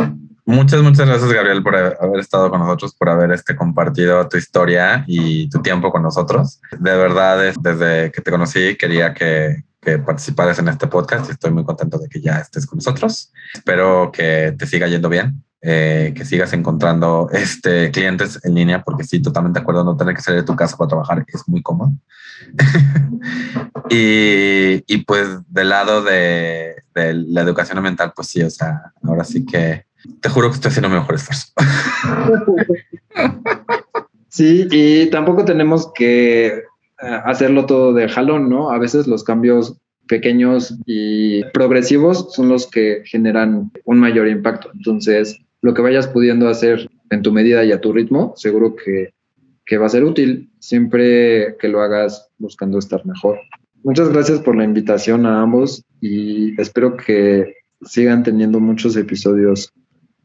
[0.48, 5.04] Muchas, muchas gracias, Gabriel, por haber estado con nosotros, por haber este, compartido tu historia
[5.08, 6.60] y tu tiempo con nosotros.
[6.78, 11.64] De verdad, desde que te conocí, quería que, que participaras en este podcast estoy muy
[11.64, 13.32] contento de que ya estés con nosotros.
[13.54, 15.44] Espero que te siga yendo bien.
[15.62, 20.14] Eh, que sigas encontrando este, clientes en línea, porque sí, totalmente de acuerdo, no tener
[20.14, 21.92] que salir de tu casa para trabajar es muy cómodo.
[23.88, 29.22] Y, y pues del lado de, de, la educación ambiental, pues sí, o sea, ahora
[29.22, 29.86] sí que
[30.20, 31.52] te juro que estoy haciendo mi mejor esfuerzo.
[34.28, 36.64] Sí, y tampoco tenemos que
[36.98, 38.70] hacerlo todo de jalón, ¿no?
[38.70, 39.76] A veces los cambios
[40.08, 44.70] pequeños y progresivos son los que generan un mayor impacto.
[44.74, 49.12] Entonces, lo que vayas pudiendo hacer en tu medida y a tu ritmo, seguro que,
[49.64, 53.38] que va a ser útil siempre que lo hagas buscando estar mejor.
[53.82, 59.72] Muchas gracias por la invitación a ambos y espero que sigan teniendo muchos episodios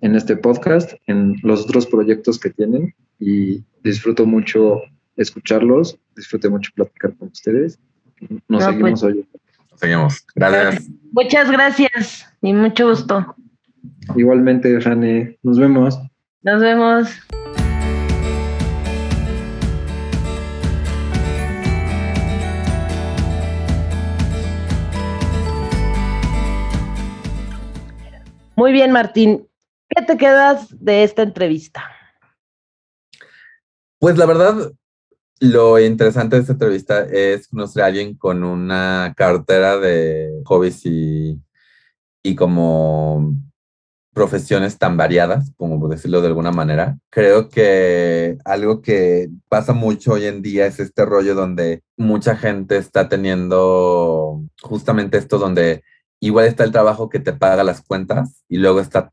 [0.01, 4.81] en este podcast, en los otros proyectos que tienen y disfruto mucho
[5.17, 7.79] escucharlos, disfruté mucho platicar con ustedes.
[8.19, 9.27] Nos no, seguimos pues, hoy.
[9.75, 10.25] Seguimos.
[10.35, 10.89] Gracias.
[11.11, 13.35] Muchas gracias y mucho gusto.
[14.15, 15.37] Igualmente, Jane.
[15.43, 15.97] Nos vemos.
[16.43, 17.09] Nos vemos.
[28.55, 29.47] Muy bien, Martín.
[29.89, 31.83] ¿Qué te quedas de esta entrevista?
[33.97, 34.71] Pues la verdad,
[35.41, 41.41] lo interesante de esta entrevista es conocer a alguien con una cartera de hobbies y,
[42.23, 43.35] y como
[44.13, 46.99] profesiones tan variadas, como por decirlo de alguna manera.
[47.09, 52.77] Creo que algo que pasa mucho hoy en día es este rollo donde mucha gente
[52.77, 55.83] está teniendo justamente esto donde
[56.19, 59.11] igual está el trabajo que te paga las cuentas y luego está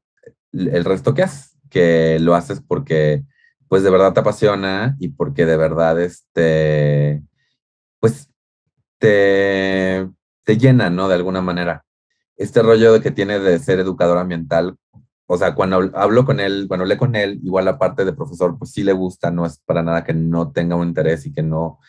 [0.52, 3.24] el resto que haces, que lo haces porque
[3.68, 7.22] pues de verdad te apasiona y porque de verdad este,
[8.00, 8.30] pues
[8.98, 10.08] te,
[10.44, 11.08] te llena, ¿no?
[11.08, 11.84] De alguna manera.
[12.36, 14.76] Este rollo de que tiene de ser educador ambiental,
[15.26, 18.58] o sea, cuando hablo con él, cuando hablé con él, igual la parte de profesor,
[18.58, 21.42] pues sí le gusta, no es para nada que no tenga un interés y que
[21.42, 21.80] no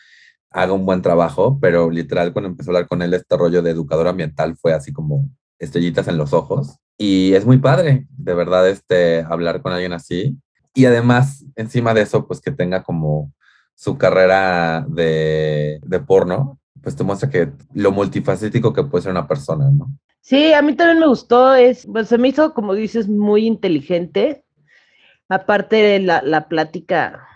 [0.50, 3.70] haga un buen trabajo, pero literal cuando empecé a hablar con él, este rollo de
[3.70, 6.76] educador ambiental fue así como estrellitas en los ojos.
[6.98, 10.36] Y es muy padre, de verdad, este, hablar con alguien así.
[10.74, 13.32] Y además, encima de eso, pues que tenga como
[13.74, 19.26] su carrera de, de porno, pues te muestra que lo multifacético que puede ser una
[19.26, 19.90] persona, ¿no?
[20.20, 24.44] Sí, a mí también me gustó, es, pues se me hizo, como dices, muy inteligente.
[25.28, 27.26] Aparte, la, la plática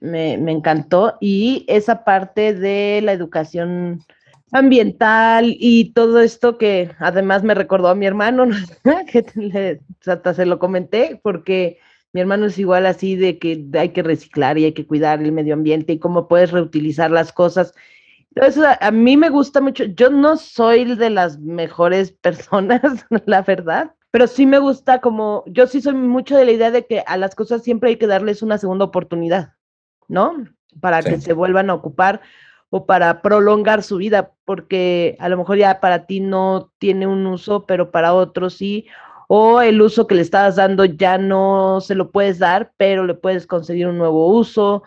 [0.00, 4.02] me, me, encantó y esa parte de la educación
[4.52, 8.46] ambiental y todo esto que además me recordó a mi hermano,
[9.10, 11.78] que hasta se lo comenté, porque
[12.14, 15.32] mi hermano es igual así de que hay que reciclar y hay que cuidar el
[15.32, 17.74] medio ambiente y cómo puedes reutilizar las cosas.
[18.36, 19.82] Eso a, a mí me gusta mucho.
[19.84, 25.66] Yo no soy de las mejores personas, la verdad, pero sí me gusta como, yo
[25.66, 28.42] sí soy mucho de la idea de que a las cosas siempre hay que darles
[28.42, 29.54] una segunda oportunidad,
[30.06, 30.36] ¿no?
[30.80, 31.10] Para sí.
[31.10, 32.20] que se vuelvan a ocupar
[32.70, 37.26] o para prolongar su vida, porque a lo mejor ya para ti no tiene un
[37.26, 38.86] uso, pero para otros sí,
[39.36, 43.14] o el uso que le estabas dando ya no se lo puedes dar, pero le
[43.14, 44.84] puedes conseguir un nuevo uso.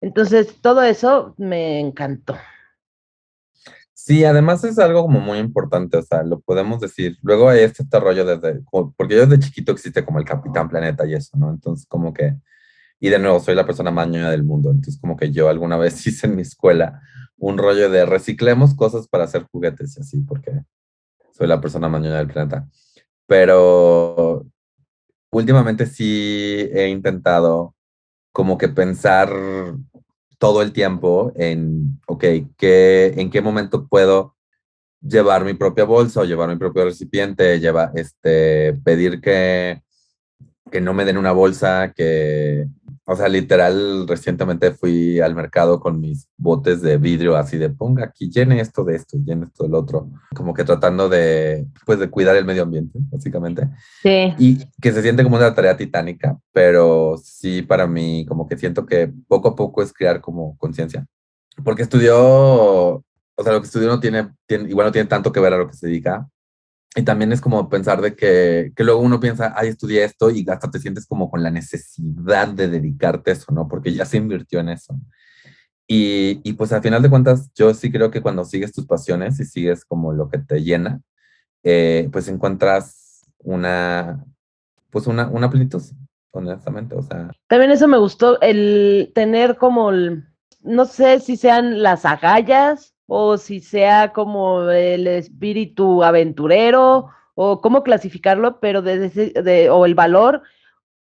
[0.00, 2.34] Entonces, todo eso me encantó.
[3.92, 7.18] Sí, además es algo como muy importante, o sea, lo podemos decir.
[7.20, 8.62] Luego hay este, este rollo desde,
[8.96, 11.50] porque yo desde chiquito existe como el Capitán Planeta y eso, ¿no?
[11.50, 12.36] Entonces, como que,
[13.00, 15.76] y de nuevo, soy la persona más ñoña del mundo, entonces como que yo alguna
[15.76, 17.02] vez hice en mi escuela
[17.36, 20.52] un rollo de reciclemos cosas para hacer juguetes y así, porque
[21.32, 22.66] soy la persona más ñoña del planeta.
[23.30, 24.44] Pero
[25.30, 27.76] últimamente sí he intentado
[28.32, 29.32] como que pensar
[30.36, 32.24] todo el tiempo en, ok,
[32.56, 34.34] ¿qué, ¿en qué momento puedo
[35.00, 39.80] llevar mi propia bolsa o llevar mi propio recipiente, lleva, este, pedir que,
[40.68, 42.66] que no me den una bolsa, que,
[43.04, 48.04] o sea, literal, recientemente fui al mercado con mis botes de vidrio así de ponga
[48.04, 52.08] aquí, llene esto de esto, llene esto del otro, como que tratando de, pues, de
[52.08, 53.68] cuidar el medio ambiente, básicamente.
[54.02, 54.32] Sí.
[54.38, 58.86] Y que se siente como una tarea titánica, pero sí para mí como que siento
[58.86, 61.04] que poco a poco es crear como conciencia.
[61.64, 63.04] Porque estudió, o
[63.42, 65.66] sea, lo que estudió no tiene, tiene, igual no tiene tanto que ver a lo
[65.66, 66.28] que se dedica,
[66.96, 70.44] y también es como pensar de que, que, luego uno piensa, ay, estudié esto y
[70.48, 73.68] hasta te sientes como con la necesidad de dedicarte a eso, ¿no?
[73.68, 74.98] Porque ya se invirtió en eso.
[75.86, 79.38] Y, y, pues al final de cuentas, yo sí creo que cuando sigues tus pasiones
[79.38, 81.00] y sigues como lo que te llena,
[81.62, 84.24] eh, pues encuentras una,
[84.90, 85.82] pues una, una plenitud,
[86.32, 87.30] honestamente, o sea.
[87.48, 89.92] También eso me gustó, el tener como,
[90.60, 97.82] no sé si sean las agallas o si sea como el espíritu aventurero, o cómo
[97.82, 100.42] clasificarlo, pero de, de, o el valor,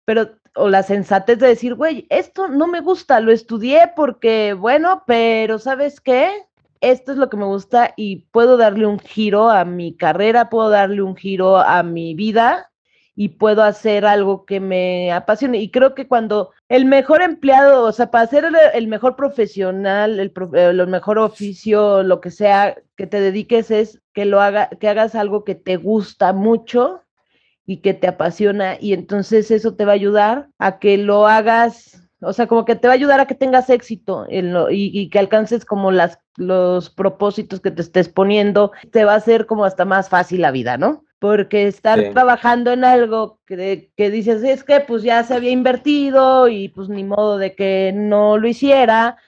[0.05, 5.05] pero o la sensatez de decir, güey, esto no me gusta, lo estudié porque, bueno,
[5.07, 6.29] pero ¿sabes qué?
[6.81, 10.69] esto es lo que me gusta y puedo darle un giro a mi carrera, puedo
[10.69, 12.72] darle un giro a mi vida
[13.15, 15.59] y puedo hacer algo que me apasione.
[15.59, 20.33] Y creo que cuando el mejor empleado, o sea, para ser el, mejor profesional, el,
[20.55, 25.15] el, mejor oficio, lo que sea que te dediques es que lo haga, que hagas
[25.15, 27.03] algo que te gusta mucho
[27.67, 32.09] y que te apasiona y entonces eso te va a ayudar a que lo hagas,
[32.21, 35.09] o sea, como que te va a ayudar a que tengas éxito en lo, y,
[35.11, 39.65] que alcances como las, los propósitos que te estés poniendo, te va a hacer como
[39.65, 41.05] hasta más fácil la vida, ¿no?
[41.23, 46.49] Porque estar trabajando en algo que, que dices, es que pues ya se había invertido
[46.49, 49.19] y pues ni modo de que no lo hiciera,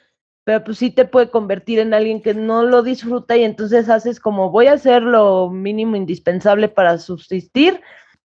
[0.43, 4.19] pero pues sí te puede convertir en alguien que no lo disfruta y entonces haces
[4.19, 7.81] como voy a hacer lo mínimo indispensable para subsistir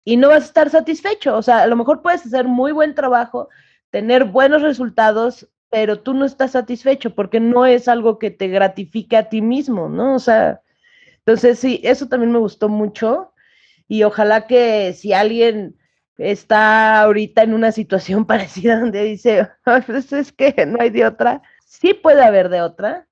[0.04, 1.36] y no vas a estar satisfecho.
[1.36, 3.50] O sea, a lo mejor puedes hacer muy buen trabajo,
[3.90, 9.18] tener buenos resultados, pero tú no estás satisfecho porque no es algo que te gratifique
[9.18, 10.14] a ti mismo, ¿no?
[10.14, 10.62] O sea,
[11.26, 13.32] entonces sí, eso también me gustó mucho
[13.88, 15.78] y ojalá que si alguien
[16.18, 19.50] está ahorita en una situación parecida donde dice,
[19.88, 23.08] pues es que no hay de otra, sí puede haber de otra.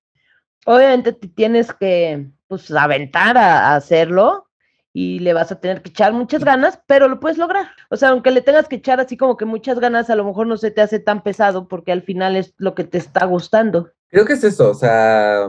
[0.65, 4.47] Obviamente te tienes que pues aventar a hacerlo,
[4.93, 7.71] y le vas a tener que echar muchas ganas, pero lo puedes lograr.
[7.89, 10.45] O sea, aunque le tengas que echar así como que muchas ganas, a lo mejor
[10.45, 13.89] no se te hace tan pesado porque al final es lo que te está gustando.
[14.09, 15.47] Creo que es eso, o sea,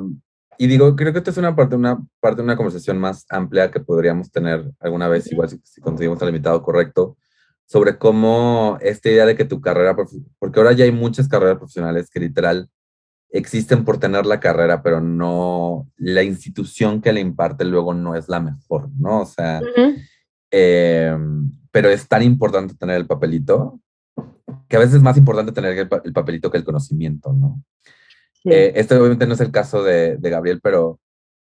[0.59, 3.71] y digo, creo que esto es una parte, una parte de una conversación más amplia
[3.71, 7.17] que podríamos tener alguna vez, igual si, si conseguimos al invitado correcto,
[7.67, 9.97] sobre cómo esta idea de que tu carrera,
[10.39, 12.69] porque ahora ya hay muchas carreras profesionales que literal
[13.31, 18.29] existen por tener la carrera, pero no, la institución que le imparte luego no es
[18.29, 19.23] la mejor, ¿no?
[19.23, 19.61] O sea,
[20.51, 23.81] em, pero es tan importante tener el papelito,
[24.69, 27.61] que a veces es más importante tener el, papelito que el conocimiento, ¿no?
[28.45, 31.01] Eh, este obviamente no es el caso de, de, Gabriel, pero,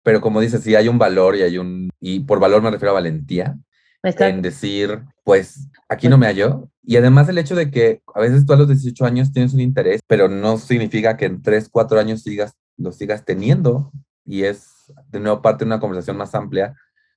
[0.03, 2.93] pero como dices, sí hay un valor y hay un, y por valor me refiero
[2.93, 3.57] a valentía,
[4.03, 6.69] en decir, pues aquí no me hallo.
[6.83, 9.61] Y además el hecho de que a veces tú a los 18 años tienes un
[9.61, 13.91] interés, pero no significa que en 3, 4 años sigas, lo sigas teniendo.
[14.25, 16.77] Y es de nuevo parte de una conversación más amplia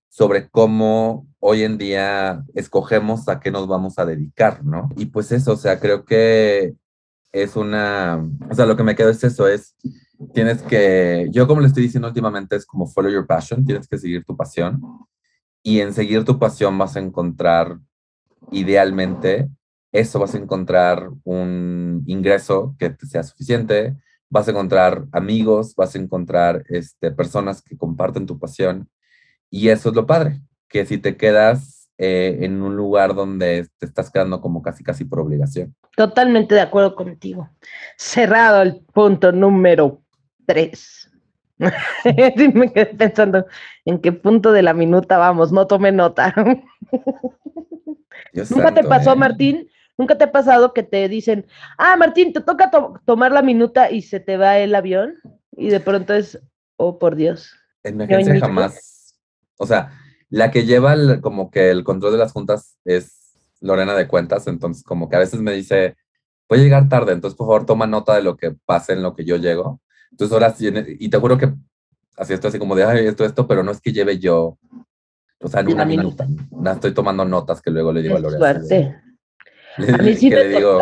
[0.10, 4.90] sobre cómo hoy en día escogemos a qué nos vamos a dedicar, ¿no?
[4.96, 6.74] Y pues eso, o sea, creo que
[7.32, 9.76] es una, o sea, lo que me quedo es eso, es,
[10.34, 13.98] tienes que, yo como le estoy diciendo últimamente, es como follow your passion, tienes que
[13.98, 14.82] seguir tu pasión
[15.64, 17.80] y en seguir tu pasión vas a encontrar,
[18.52, 19.50] idealmente,
[19.92, 23.96] eso vas a encontrar un ingreso que te sea suficiente,
[24.30, 28.90] vas a encontrar amigos, vas a encontrar este, personas que comparten tu pasión.
[29.50, 33.86] Y eso es lo padre, que si te quedas eh, en un lugar donde te
[33.86, 35.76] estás quedando como casi, casi por obligación.
[35.98, 37.50] Totalmente de acuerdo contigo.
[37.98, 40.02] Cerrado el punto número
[40.46, 41.12] tres.
[41.58, 43.46] me quedé pensando
[43.84, 46.34] en qué punto de la minuta vamos, no tome nota.
[48.50, 49.18] ¿Nunca te pasó, eh.
[49.18, 49.70] Martín?
[49.98, 51.48] ¿Nunca te ha pasado que te dicen,
[51.78, 52.72] ah, Martín, te toca
[53.04, 55.16] tomar la minuta y se te va el avión?
[55.52, 56.40] Y de pronto es,
[56.78, 57.54] oh, por Dios.
[57.84, 59.20] En mi agencia jamás.
[59.58, 59.92] O sea,
[60.30, 64.84] la que lleva como que el control de las juntas es Lorena de Cuentas, entonces
[64.84, 65.96] como que a veces me dice,
[66.48, 69.16] voy a llegar tarde, entonces por favor toma nota de lo que pase en lo
[69.16, 69.82] que yo llego.
[70.12, 71.54] Entonces ahora sí, y te juro que
[72.18, 74.58] así estoy así como de, ay, esto, esto, pero no es que lleve yo,
[75.42, 76.28] o sea, en una minuta.
[76.52, 78.40] No estoy tomando notas que luego le digo a Lorena.
[78.40, 78.96] Suerte.
[79.78, 80.80] a mí sí me digo,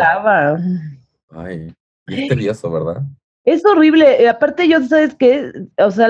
[1.30, 1.74] Ay,
[2.06, 3.02] es tedioso, ¿verdad?
[3.44, 4.22] Es horrible.
[4.22, 5.52] Eh, aparte, yo, ¿sabes qué?
[5.78, 6.08] O sea,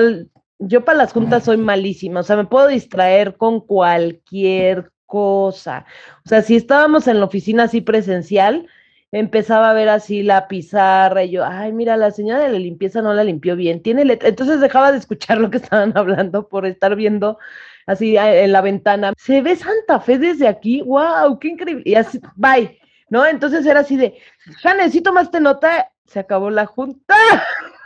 [0.59, 2.19] yo para las juntas soy malísima.
[2.19, 5.85] O sea, me puedo distraer con cualquier cosa.
[6.25, 8.67] O sea, si estábamos en la oficina así presencial,
[9.11, 13.01] empezaba a ver así la pizarra y yo, ay, mira, la señora de la limpieza
[13.01, 14.29] no la limpió bien, tiene letra.
[14.29, 17.39] Entonces dejaba de escuchar lo que estaban hablando por estar viendo
[17.87, 19.13] así en la ventana.
[19.17, 21.83] Se ve Santa Fe desde aquí, wow, qué increíble.
[21.85, 22.79] Y así, bye,
[23.09, 23.25] ¿no?
[23.25, 24.15] Entonces era así de,
[24.61, 27.15] Jane, si tomaste nota, se acabó la junta.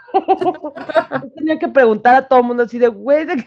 [1.36, 3.46] Tenía que preguntar a todo el mundo así de, güey, ¿de qué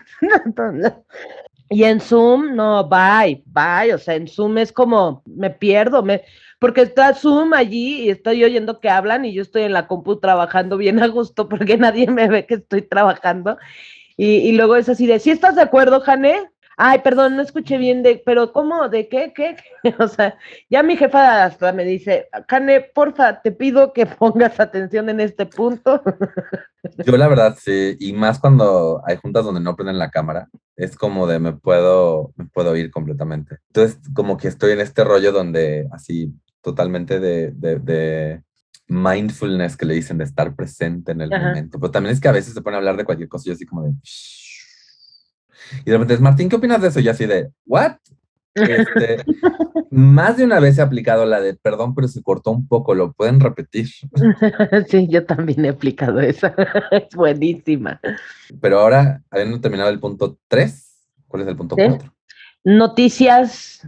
[1.70, 3.94] Y en Zoom, no, bye, bye.
[3.94, 6.22] O sea, en Zoom es como, me pierdo, me,
[6.58, 10.18] porque está Zoom allí y estoy oyendo que hablan y yo estoy en la compu
[10.18, 13.58] trabajando bien a gusto porque nadie me ve que estoy trabajando.
[14.16, 16.50] Y, y luego es así de, ¿sí estás de acuerdo, Jane?
[16.78, 18.90] Ay, perdón, no escuché bien de, pero ¿cómo?
[18.90, 19.32] ¿De qué?
[19.34, 19.56] ¿Qué?
[19.98, 20.36] O sea,
[20.68, 25.46] ya mi jefa hasta me dice, Cane, porfa, te pido que pongas atención en este
[25.46, 26.02] punto.
[27.06, 30.96] Yo la verdad sí, y más cuando hay juntas donde no prenden la cámara, es
[30.96, 33.58] como de me puedo, me puedo ir completamente.
[33.68, 38.42] Entonces, como que estoy en este rollo donde así totalmente de, de,
[38.88, 41.78] mindfulness que le dicen de estar presente en el momento.
[41.80, 43.66] Pero también es que a veces se pone a hablar de cualquier cosa y así
[43.66, 43.92] como de...
[45.84, 47.00] Y de repente es, Martín, ¿qué opinas de eso?
[47.00, 47.96] Y así de, ¿what?
[48.56, 49.22] Este,
[49.90, 53.12] más de una vez he aplicado la de, perdón, pero se cortó un poco, ¿lo
[53.12, 53.88] pueden repetir?
[54.88, 56.54] Sí, yo también he aplicado esa,
[56.90, 58.00] es buenísima.
[58.60, 62.12] Pero ahora, habiendo terminado el punto 3, ¿cuál es el punto 4?
[62.64, 63.80] Noticias,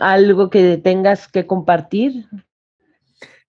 [0.00, 2.26] algo que tengas que compartir.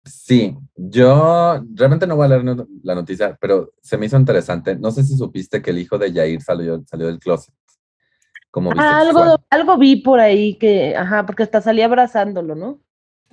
[0.05, 4.77] Sí, yo realmente no voy a leer la noticia, pero se me hizo interesante.
[4.77, 7.55] No sé si supiste que el hijo de Jair salió, salió del closet.
[8.55, 12.79] Como ah, algo, algo vi por ahí que, ajá, porque hasta salía abrazándolo, ¿no?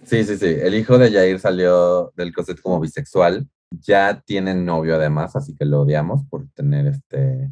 [0.03, 0.47] Sí, sí, sí.
[0.47, 3.47] El hijo de Jair salió del closet como bisexual.
[3.69, 7.51] Ya tiene novio además, así que lo odiamos por tener este,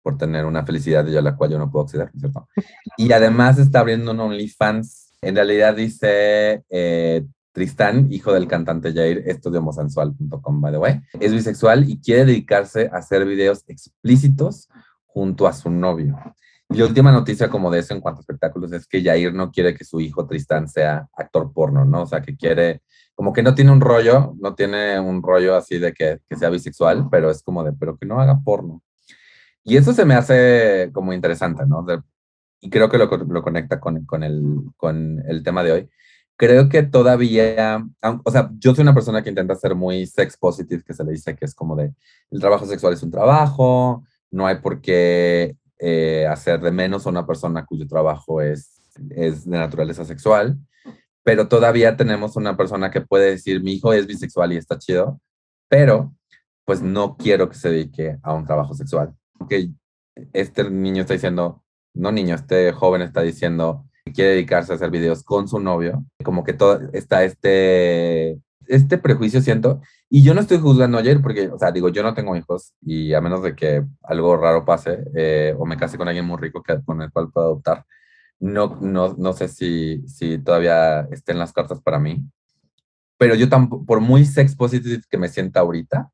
[0.00, 2.48] por tener una felicidad de la cual yo no puedo acceder, ¿cierto?
[2.96, 5.12] Y además está abriendo un OnlyFans.
[5.20, 11.00] En realidad dice eh, Tristán, hijo del cantante Jair, esto de homosensual.com, by the way.
[11.20, 14.70] Es bisexual y quiere dedicarse a hacer videos explícitos
[15.04, 16.18] junto a su novio.
[16.70, 19.50] Y la última noticia como de eso en cuanto a espectáculos es que Jair no
[19.50, 22.02] quiere que su hijo Tristán sea actor porno, ¿no?
[22.02, 22.82] O sea, que quiere,
[23.14, 26.50] como que no tiene un rollo, no tiene un rollo así de que, que sea
[26.50, 28.82] bisexual, pero es como de, pero que no haga porno.
[29.62, 31.84] Y eso se me hace como interesante, ¿no?
[32.60, 34.42] y creo que lo, lo conecta con, con, el,
[34.78, 35.90] con el tema de hoy.
[36.36, 37.84] Creo que todavía,
[38.24, 41.12] o sea, yo soy una persona que intenta ser muy sex positive, que se le
[41.12, 41.92] dice que es como de,
[42.30, 47.10] el trabajo sexual es un trabajo, no hay por qué eh, hacer de menos a
[47.10, 50.58] una persona cuyo trabajo es, es de naturaleza sexual,
[51.22, 55.20] pero todavía tenemos una persona que puede decir, mi hijo es bisexual y está chido,
[55.68, 56.14] pero
[56.64, 59.14] pues no quiero que se dedique a un trabajo sexual.
[59.38, 59.70] Porque
[60.32, 61.62] este niño está diciendo,
[61.94, 66.04] no niño, este joven está diciendo que quiere dedicarse a hacer videos con su novio,
[66.24, 68.38] como que todo está este
[68.68, 72.14] este prejuicio siento, y yo no estoy juzgando ayer porque, o sea, digo, yo no
[72.14, 76.08] tengo hijos y a menos de que algo raro pase eh, o me case con
[76.08, 77.84] alguien muy rico que, con el cual puedo adoptar,
[78.40, 82.22] no, no, no sé si, si todavía estén las cartas para mí,
[83.18, 86.10] pero yo tampoco, por muy sex positive que me sienta ahorita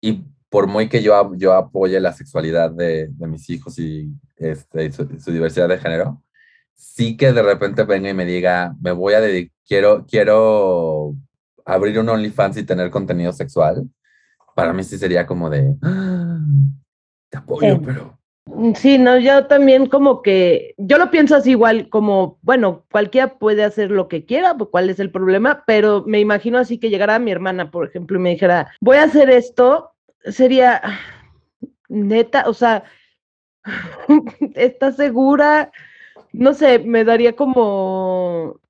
[0.00, 4.92] y por muy que yo, yo apoye la sexualidad de, de mis hijos y este,
[4.92, 6.22] su, su, diversidad de género,
[6.74, 11.16] sí que de repente venga y me diga, me voy a dedicar, quiero, quiero
[11.64, 13.88] abrir un OnlyFans y tener contenido sexual,
[14.54, 16.38] para mí sí sería como de, ah,
[17.30, 18.18] te apoyo, pero...
[18.74, 23.62] Sí, no, yo también como que, yo lo pienso así igual, como, bueno, cualquiera puede
[23.62, 27.20] hacer lo que quiera, pues cuál es el problema, pero me imagino así que llegara
[27.20, 29.92] mi hermana, por ejemplo, y me dijera, voy a hacer esto,
[30.24, 30.82] sería,
[31.88, 32.84] neta, o sea,
[34.54, 35.70] ¿estás segura?
[36.32, 38.60] No sé, me daría como,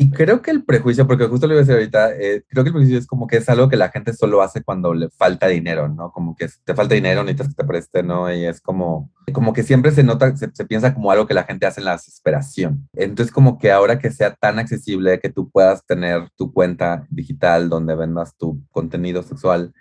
[0.00, 2.68] y creo que el prejuicio, porque justo lo iba a decir ahorita, eh, creo que
[2.68, 5.48] el prejuicio es como que es algo que la gente solo hace cuando le falta
[5.48, 6.12] dinero, ¿no?
[6.12, 8.32] Como que te falta dinero, necesitas que te preste, ¿no?
[8.32, 11.42] Y es como, como que siempre se nota, se, se, piensa como algo que la
[11.42, 12.88] gente hace en la desesperación.
[12.92, 17.68] Entonces, como que ahora que sea tan accesible que tú puedas tener tu cuenta digital
[17.68, 19.74] donde vendas tu contenido sexual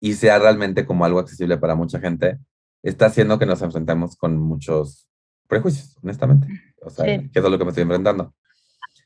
[0.00, 2.40] y sea realmente como algo accesible para mucha gente,
[2.82, 5.06] está haciendo que nos enfrentemos con muchos
[5.46, 6.48] prejuicios, honestamente.
[6.80, 8.34] O sea, que es lo que me estoy enfrentando.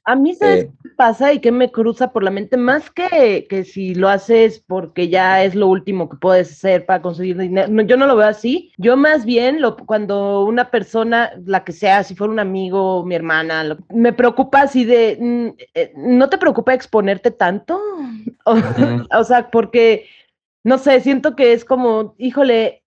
[0.09, 3.65] A mí se eh, pasa y que me cruza por la mente, más que, que
[3.65, 7.97] si lo haces porque ya es lo último que puedes hacer para conseguir dinero, yo
[7.97, 8.73] no lo veo así.
[8.79, 13.17] Yo más bien, lo, cuando una persona, la que sea, si fuera un amigo, mi
[13.17, 17.83] hermana, me preocupa así de, mm, eh, ¿no te preocupa exponerte tanto?
[19.11, 20.07] o, sea, porque,
[20.63, 22.85] no sé, siento que es como, híjole,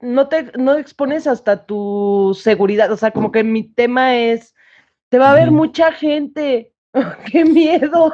[0.00, 4.54] no te no expones hasta tu seguridad, o sea, como que mi tema es
[5.08, 6.72] te va a ver mucha gente.
[7.30, 8.12] ¡Qué miedo!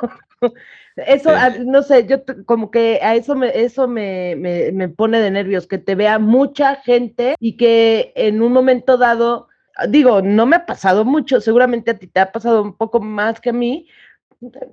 [0.96, 1.30] Eso,
[1.64, 5.66] no sé, yo como que a eso me, eso me, me, me, pone de nervios,
[5.66, 9.48] que te vea mucha gente y que en un momento dado,
[9.88, 13.40] digo, no me ha pasado mucho, seguramente a ti te ha pasado un poco más
[13.40, 13.88] que a mí.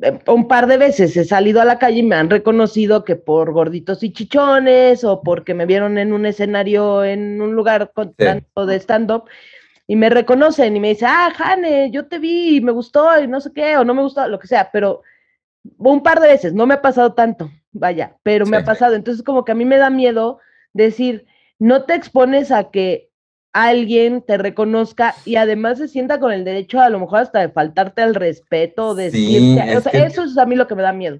[0.01, 3.15] Eh, un par de veces he salido a la calle y me han reconocido que
[3.15, 8.13] por gorditos y chichones o porque me vieron en un escenario en un lugar con
[8.13, 9.23] tanto de stand-up
[9.91, 13.27] y me reconocen y me dicen, ah, Jane, yo te vi y me gustó y
[13.27, 15.01] no sé qué, o no me gustó, lo que sea, pero
[15.79, 18.95] un par de veces, no me ha pasado tanto, vaya, pero me ha pasado.
[18.95, 20.39] Entonces, como que a mí me da miedo
[20.71, 21.25] decir,
[21.59, 23.09] no te expones a que
[23.51, 27.49] alguien te reconozca y además se sienta con el derecho a lo mejor hasta de
[27.49, 30.93] faltarte al respeto, de decirte, o sea, eso es a mí lo que me da
[30.93, 31.19] miedo.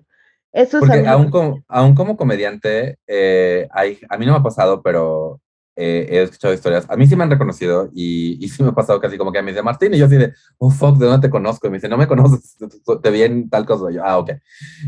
[0.54, 4.82] Eso es aún, como, aún como comediante, eh, hay, a mí no me ha pasado,
[4.82, 5.42] pero
[5.84, 8.74] eh, he escuchado historias, a mí sí me han reconocido y, y sí me ha
[8.74, 11.28] pasado casi como que me dice Martín y yo así de, oh fuck, ¿de dónde
[11.28, 11.66] te conozco?
[11.66, 12.56] Y me dice, no me conoces,
[13.02, 13.90] te vi en tal cosa.
[13.90, 14.32] Y yo, ah, ok.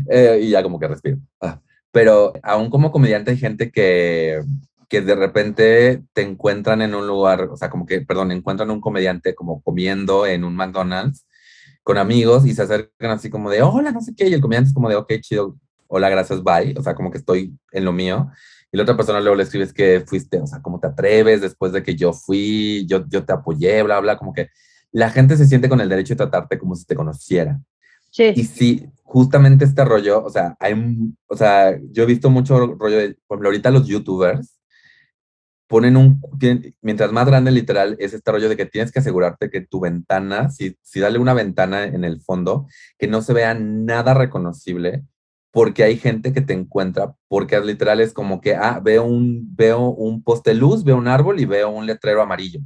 [0.08, 1.18] Eh, y ya como que respiro.
[1.40, 1.60] Ah.
[1.90, 4.40] Pero aún como comediante hay gente que,
[4.88, 8.80] que de repente te encuentran en un lugar, o sea, como que, perdón, encuentran un
[8.80, 11.26] comediante como comiendo en un McDonald's
[11.82, 14.68] con amigos y se acercan así como de, hola, no sé qué, y el comediante
[14.68, 15.56] es como de, ok, chido,
[15.88, 18.30] hola, gracias, bye, o sea, como que estoy en lo mío.
[18.74, 21.70] Y la otra persona luego le escribes que fuiste, o sea, ¿cómo te atreves después
[21.70, 24.48] de que yo fui, yo, yo te apoyé, bla, bla, como que
[24.90, 27.60] la gente se siente con el derecho de tratarte como si te conociera.
[28.10, 28.32] Sí.
[28.34, 30.74] Y sí, justamente este rollo, o sea, hay,
[31.28, 34.58] o sea, yo he visto mucho rollo de, por ejemplo, ahorita los youtubers
[35.68, 36.20] ponen un,
[36.82, 40.50] mientras más grande literal es este rollo de que tienes que asegurarte que tu ventana,
[40.50, 42.66] si, si dale una ventana en el fondo,
[42.98, 45.04] que no se vea nada reconocible,
[45.54, 49.88] porque hay gente que te encuentra, porque literal es como que, ah, veo un, veo
[49.88, 52.58] un poste luz, veo un árbol y veo un letrero amarillo.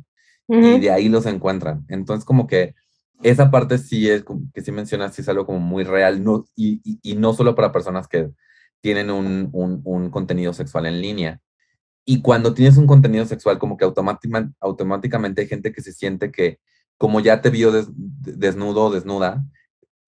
[0.48, 1.84] Y de ahí los encuentran.
[1.88, 2.74] Entonces, como que
[3.22, 4.24] esa parte sí es,
[4.54, 7.72] que sí mencionas, sí es algo como muy real, no, y, y, no solo para
[7.72, 8.30] personas que
[8.80, 11.42] tienen un, un, un, contenido sexual en línea.
[12.06, 16.32] Y cuando tienes un contenido sexual, como que automáticamente, automáticamente hay gente que se siente
[16.32, 16.58] que,
[16.96, 19.44] como ya te vio des, desnudo o desnuda,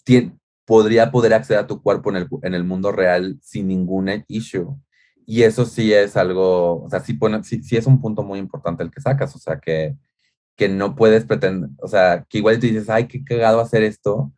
[0.02, 0.39] tiene,
[0.70, 4.68] podría poder acceder a tu cuerpo en el, en el mundo real sin ningún issue.
[5.26, 8.38] Y eso sí es algo, o sea, sí, pone, sí, sí es un punto muy
[8.38, 9.96] importante el que sacas, o sea, que,
[10.54, 14.32] que no puedes pretender, o sea, que igual tú dices, ay, qué cagado hacer esto,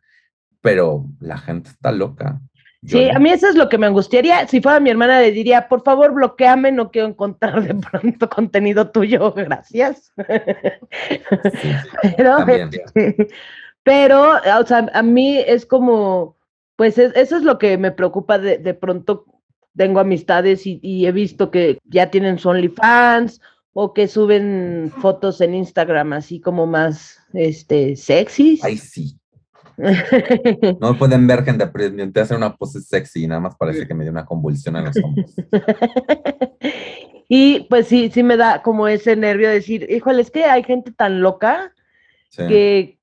[0.59, 2.41] pero la gente está loca.
[2.81, 3.17] Yo sí, no.
[3.17, 4.47] a mí eso es lo que me angustiaría.
[4.47, 8.89] Si fuera mi hermana, le diría, por favor, bloqueame, no quiero encontrar de pronto contenido
[8.89, 10.11] tuyo, gracias.
[10.17, 11.75] Sí,
[12.17, 12.71] pero, también,
[13.83, 16.37] pero, o sea, a mí es como,
[16.75, 19.25] pues es, eso es lo que me preocupa de, de pronto.
[19.75, 23.41] Tengo amistades y, y, he visto que ya tienen su OnlyFans
[23.73, 28.63] o que suben fotos en Instagram así como más este, sexys.
[28.63, 29.17] Ay, sí.
[30.79, 33.93] No pueden ver gente, pero te hace una pose sexy y nada más parece que
[33.95, 35.33] me dio una convulsión en los hombros.
[37.27, 40.63] y pues sí, sí me da como ese nervio de decir, híjole, es que hay
[40.63, 41.73] gente tan loca
[42.29, 42.45] sí.
[42.47, 42.99] que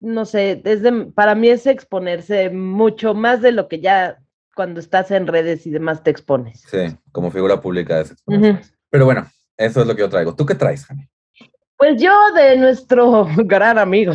[0.00, 4.18] no sé, es de, para mí es exponerse mucho más de lo que ya
[4.54, 6.62] cuando estás en redes y demás te expones.
[6.68, 8.48] Sí, como figura pública es exponerse.
[8.48, 8.76] Uh -huh.
[8.90, 10.34] Pero bueno, eso es lo que yo traigo.
[10.34, 11.08] ¿Tú qué traes, Jani?
[11.76, 14.12] Pues yo de nuestro gran amigo.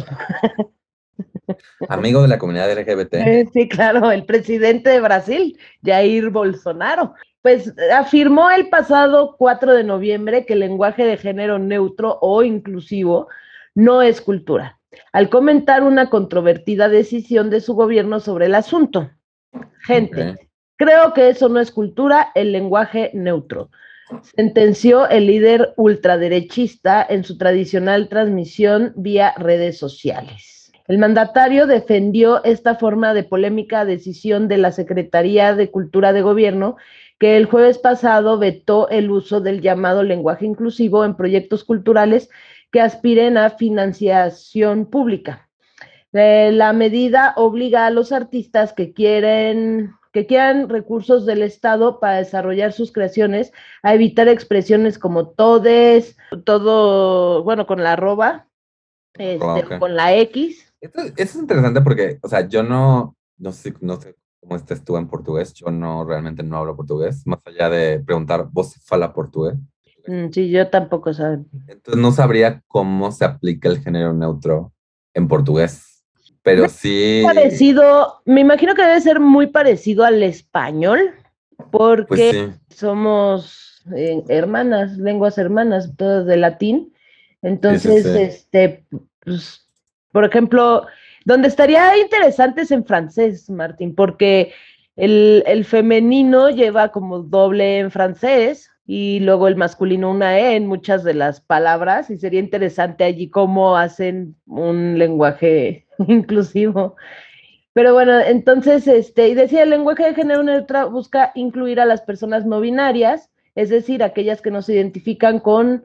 [1.90, 3.14] Amigo de la comunidad LGBT.
[3.26, 7.14] Eh, sí, claro, el presidente de Brasil, Jair Bolsonaro.
[7.42, 13.30] Pues afirmó el pasado 4 de noviembre que el lenguaje de género neutro o inclusivo
[13.74, 14.78] no es cultura
[15.12, 19.10] al comentar una controvertida decisión de su gobierno sobre el asunto.
[19.82, 20.48] Gente, okay.
[20.76, 23.70] creo que eso no es cultura, el lenguaje neutro.
[24.36, 30.72] Sentenció el líder ultraderechista en su tradicional transmisión vía redes sociales.
[30.88, 36.78] El mandatario defendió esta forma de polémica decisión de la Secretaría de Cultura de Gobierno
[37.20, 42.30] que el jueves pasado vetó el uso del llamado lenguaje inclusivo en proyectos culturales
[42.72, 45.50] que aspiren a financiación pública.
[46.14, 52.18] Eh, la medida obliga a los artistas que quieren que quieran recursos del Estado para
[52.18, 53.52] desarrollar sus creaciones
[53.84, 58.48] a evitar expresiones como todes, todo, bueno, con la arroba,
[59.14, 59.78] este, oh, okay.
[59.78, 60.74] con la X.
[60.82, 64.84] Esto, esto, es interesante porque, o sea, yo no, no sé, no sé cómo estés
[64.84, 69.14] tú en portugués, yo no realmente no hablo portugués, más allá de preguntar, ¿vos fala
[69.14, 69.56] portugués?
[70.08, 71.24] Mm, sí, yo tampoco sé.
[71.68, 74.74] Entonces no sabría cómo se aplica el género neutro
[75.14, 76.04] en portugués,
[76.42, 77.22] pero me sí...
[77.26, 81.14] Parecido, me imagino que debe ser muy parecido al español,
[81.72, 82.76] porque pues sí.
[82.76, 86.94] somos eh, hermanas, lenguas hermanas, todas de latín.
[87.42, 88.86] Entonces, sí, sí, este,
[89.20, 89.66] pues,
[90.14, 90.86] por ejemplo,
[91.26, 94.54] donde estaría interesante es en francés, Martín, porque
[94.96, 100.66] el, el femenino lleva como doble en francés, y luego el masculino una E en
[100.66, 106.96] muchas de las palabras y sería interesante allí cómo hacen un lenguaje inclusivo.
[107.74, 112.02] Pero bueno, entonces, este, y decía, el lenguaje de género neutro busca incluir a las
[112.02, 115.84] personas no binarias, es decir, aquellas que no se identifican con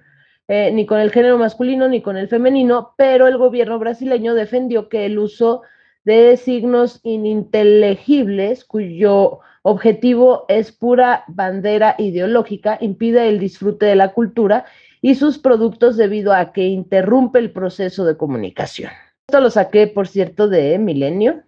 [0.48, 4.88] eh, ni con el género masculino ni con el femenino, pero el gobierno brasileño defendió
[4.88, 5.62] que el uso
[6.04, 14.64] de signos ininteligibles cuyo objetivo es pura bandera ideológica, impide el disfrute de la cultura
[15.00, 18.90] y sus productos debido a que interrumpe el proceso de comunicación.
[19.28, 21.42] Esto lo saqué, por cierto, de Milenio.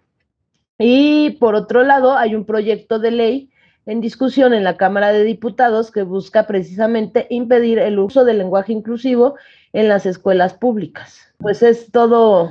[0.77, 3.49] Y por otro lado, hay un proyecto de ley
[3.85, 8.73] en discusión en la Cámara de Diputados que busca precisamente impedir el uso del lenguaje
[8.73, 9.35] inclusivo
[9.73, 11.33] en las escuelas públicas.
[11.37, 12.49] Pues es todo,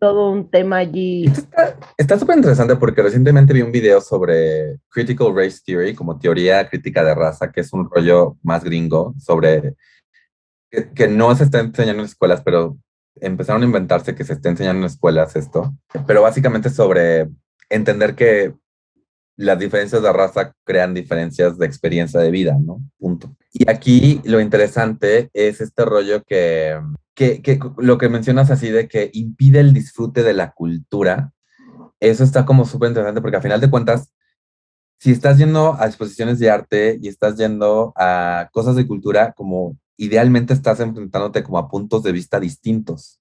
[0.00, 1.30] todo un tema allí.
[1.96, 7.04] Está súper interesante porque recientemente vi un video sobre Critical Race Theory, como teoría crítica
[7.04, 9.74] de raza, que es un rollo más gringo sobre
[10.94, 12.76] que, no se está enseñando en escuelas, pero
[13.20, 15.72] empezaron a inventarse que se está enseñando en escuelas esto,
[16.06, 17.28] pero básicamente sobre
[17.70, 18.54] entender que
[19.36, 22.80] las diferencias de raza crean diferencias de experiencia de vida, ¿no?
[22.98, 23.34] Punto.
[23.52, 26.80] Y aquí lo interesante es este rollo que,
[27.14, 31.32] que, lo que mencionas así de que impide el disfrute de la cultura.
[32.00, 34.12] Eso está como súper interesante porque al final de cuentas,
[34.98, 39.76] si estás yendo a exposiciones de arte y estás yendo a cosas de cultura, como
[39.96, 43.20] idealmente estás enfrentándote como a puntos de vista distintos.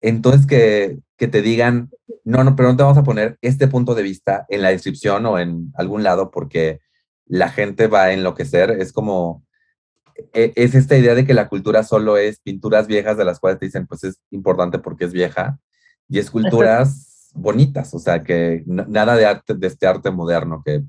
[0.00, 1.90] Entonces, que, que, te digan,
[2.24, 5.26] no, no, pero no te vamos a poner este punto de vista en la descripción
[5.26, 6.80] o en algún lado porque
[7.26, 8.70] la gente va a enloquecer.
[8.70, 9.44] Es como,
[10.32, 13.58] e, es esta idea de que la cultura solo es pinturas viejas de las cuales
[13.58, 15.58] te dicen, pues es importante porque es vieja,
[16.08, 20.82] y esculturas bonitas, o sea, que nada de arte, de este arte moderno, que,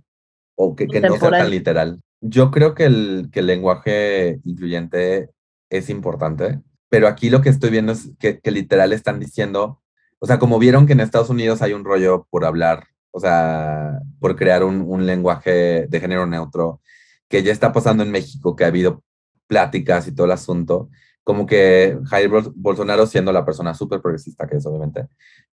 [0.56, 2.02] o que, que no sea tan literal.
[2.22, 5.30] Yo creo que el, que el lenguaje incluyente
[5.70, 9.82] es importante pero aquí lo que estoy viendo es que, literal están diciendo,
[10.20, 14.00] o sea, como vieron que en Estados Unidos hay un rollo por hablar, o sea,
[14.20, 16.82] por crear un, lenguaje de género neutro,
[17.28, 19.04] que ya está pasando en México, que ha habido
[19.48, 20.90] pláticas y todo el asunto,
[21.24, 25.08] como que Jair Bolsonaro, siendo la persona súper progresista que es, obviamente,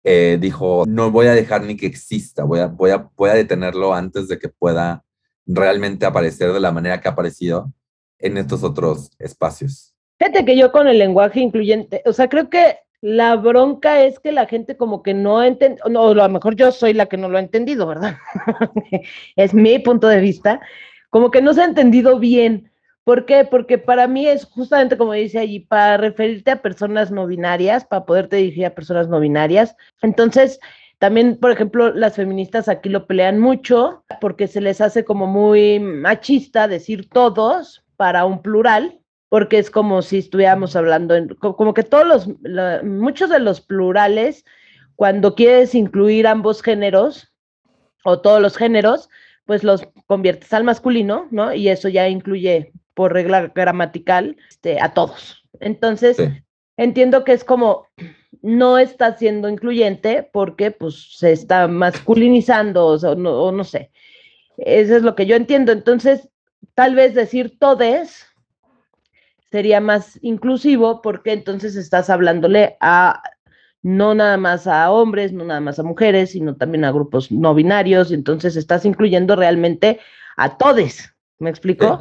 [0.02, 3.34] eh, dijo, no voy a dejar ni que exista, voy a, voy, a, voy a
[3.34, 5.04] detenerlo antes de que pueda
[5.46, 7.72] realmente aparecer de la manera que ha aparecido
[8.18, 9.94] en estos otros espacios.
[10.20, 14.32] Fíjate que yo con el lenguaje incluyente, o sea, creo que la bronca es que
[14.32, 17.30] la gente como que no entiende, no, a lo mejor yo soy la que no
[17.30, 18.18] lo ha entendido, ¿verdad?
[19.36, 20.60] es mi punto de vista,
[21.08, 22.70] como que no se ha entendido bien.
[23.02, 23.46] ¿Por qué?
[23.50, 28.04] Porque para mí es justamente como dice allí, para referirte a personas no binarias, para
[28.04, 29.74] poderte dirigir a personas no binarias.
[30.02, 30.60] Entonces,
[30.98, 35.80] también, por ejemplo, las feministas aquí lo pelean mucho porque se les hace como muy
[35.80, 38.99] machista decir todos para un plural,
[39.30, 44.44] porque es como si estuviéramos hablando, en, como que todos los, muchos de los plurales,
[44.96, 47.32] cuando quieres incluir ambos géneros
[48.04, 49.08] o todos los géneros,
[49.46, 51.54] pues los conviertes al masculino, ¿no?
[51.54, 55.44] Y eso ya incluye por regla gramatical este, a todos.
[55.60, 56.18] Entonces,
[56.76, 57.86] entiendo que es como,
[58.42, 63.92] no está siendo incluyente porque pues se está masculinizando o, no, o no sé.
[64.56, 65.70] Eso es lo que yo entiendo.
[65.70, 66.28] Entonces,
[66.74, 68.26] tal vez decir todes
[69.50, 73.22] sería más inclusivo porque entonces estás hablándole a
[73.82, 77.54] no nada más a hombres, no nada más a mujeres, sino también a grupos no
[77.54, 80.00] binarios, y entonces estás incluyendo realmente
[80.36, 81.14] a todos.
[81.38, 81.98] ¿Me explico?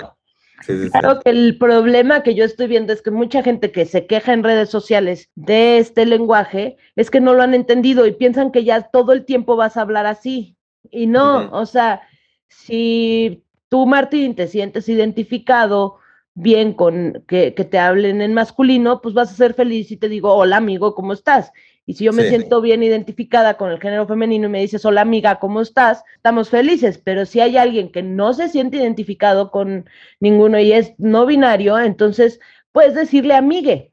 [0.91, 4.34] claro que el problema que yo estoy viendo es que mucha gente que se queja
[4.34, 8.66] en redes sociales de este lenguaje es que no lo han entendido y piensan que
[8.66, 10.58] ya todo el tiempo vas a hablar así.
[10.91, 12.02] Y no, o sea,
[12.50, 16.00] si tú, Martín, te sientes identificado
[16.42, 20.34] bien con que, te hablen en masculino, pues vas a ser feliz y te digo,
[20.34, 21.52] hola amigo, ¿cómo estás?
[21.86, 25.02] Y si yo me siento bien identificada con el género femenino y me dices, hola
[25.02, 26.04] amiga, ¿cómo estás?
[26.16, 30.94] Estamos felices, pero si hay alguien que no se siente identificado con ninguno y es
[30.98, 32.40] no binario, entonces
[32.72, 33.92] puedes decirle amigue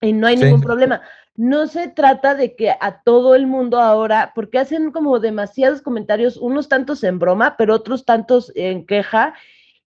[0.00, 1.00] y no hay ningún problema.
[1.34, 6.36] No se trata de que a todo el mundo ahora, porque hacen como demasiados comentarios,
[6.36, 9.34] unos tantos en broma, pero otros tantos en queja,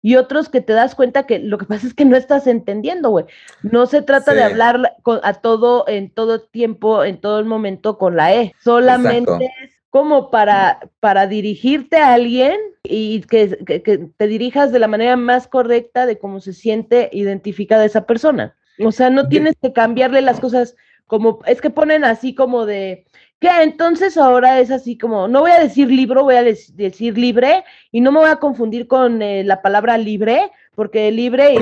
[0.04, 3.08] y otros que te das cuenta que lo que pasa es que no estás entendiendo,
[3.08, 3.24] güey.
[3.62, 8.14] No se trata de hablar a todo, en todo tiempo, en todo el momento con
[8.14, 8.54] la E.
[8.62, 15.16] Solamente es como para, para dirigirte a alguien y que, te dirijas de la manera
[15.16, 18.54] más correcta de cómo se siente identificada esa persona.
[18.84, 20.76] O sea, no tienes que cambiarle las cosas
[21.06, 23.06] como, es que ponen así como de,
[23.44, 27.62] que entonces ahora es así como, no voy a decir libro, voy a decir libre
[27.92, 31.58] y no me voy a confundir con eh, la palabra libre, porque libre y,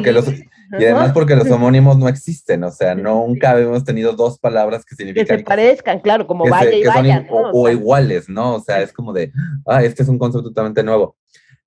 [0.81, 4.95] y además porque los homónimos no existen, o sea, nunca hemos tenido dos palabras que
[4.95, 5.27] significan...
[5.27, 7.27] Que se parezcan, claro, como vaya y vaya.
[7.29, 8.55] o, iguales, ¿no?
[8.55, 9.33] O sea, es como de,
[9.67, 11.17] ah, este es un concepto totalmente nuevo.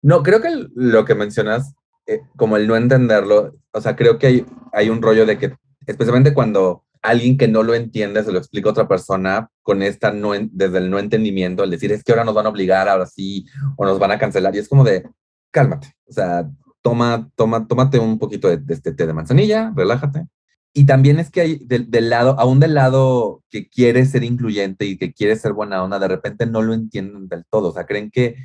[0.01, 1.75] No, creo que lo que mencionas,
[2.07, 5.53] eh, como el no entenderlo, o sea, creo que hay, hay un rollo de que,
[5.85, 10.11] especialmente cuando alguien que no lo entiende se lo explica a otra persona con esta
[10.11, 13.05] no desde el no entendimiento, el decir es que ahora nos van a obligar, ahora
[13.05, 13.45] sí,
[13.77, 15.07] o nos van a cancelar, y es como de,
[15.51, 16.49] cálmate, o sea,
[16.81, 20.27] toma, toma, tómate un poquito de, este té de manzanilla, relájate.
[20.77, 24.97] Y también es que hay del, lado, aún del lado que quiere ser incluyente y
[24.97, 28.11] que quiere ser buena onda, de repente no lo entienden del todo, o sea, creen
[28.11, 28.35] que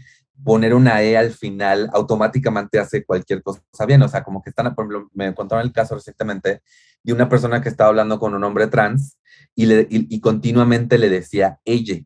[0.45, 4.03] poner una E al final automáticamente hace cualquier cosa bien.
[4.03, 6.63] O sea, como que están, por ejemplo, me contaron el caso recientemente
[7.03, 9.17] de una persona que estaba hablando con un hombre trans
[9.55, 12.01] y, continuamente le decía ella.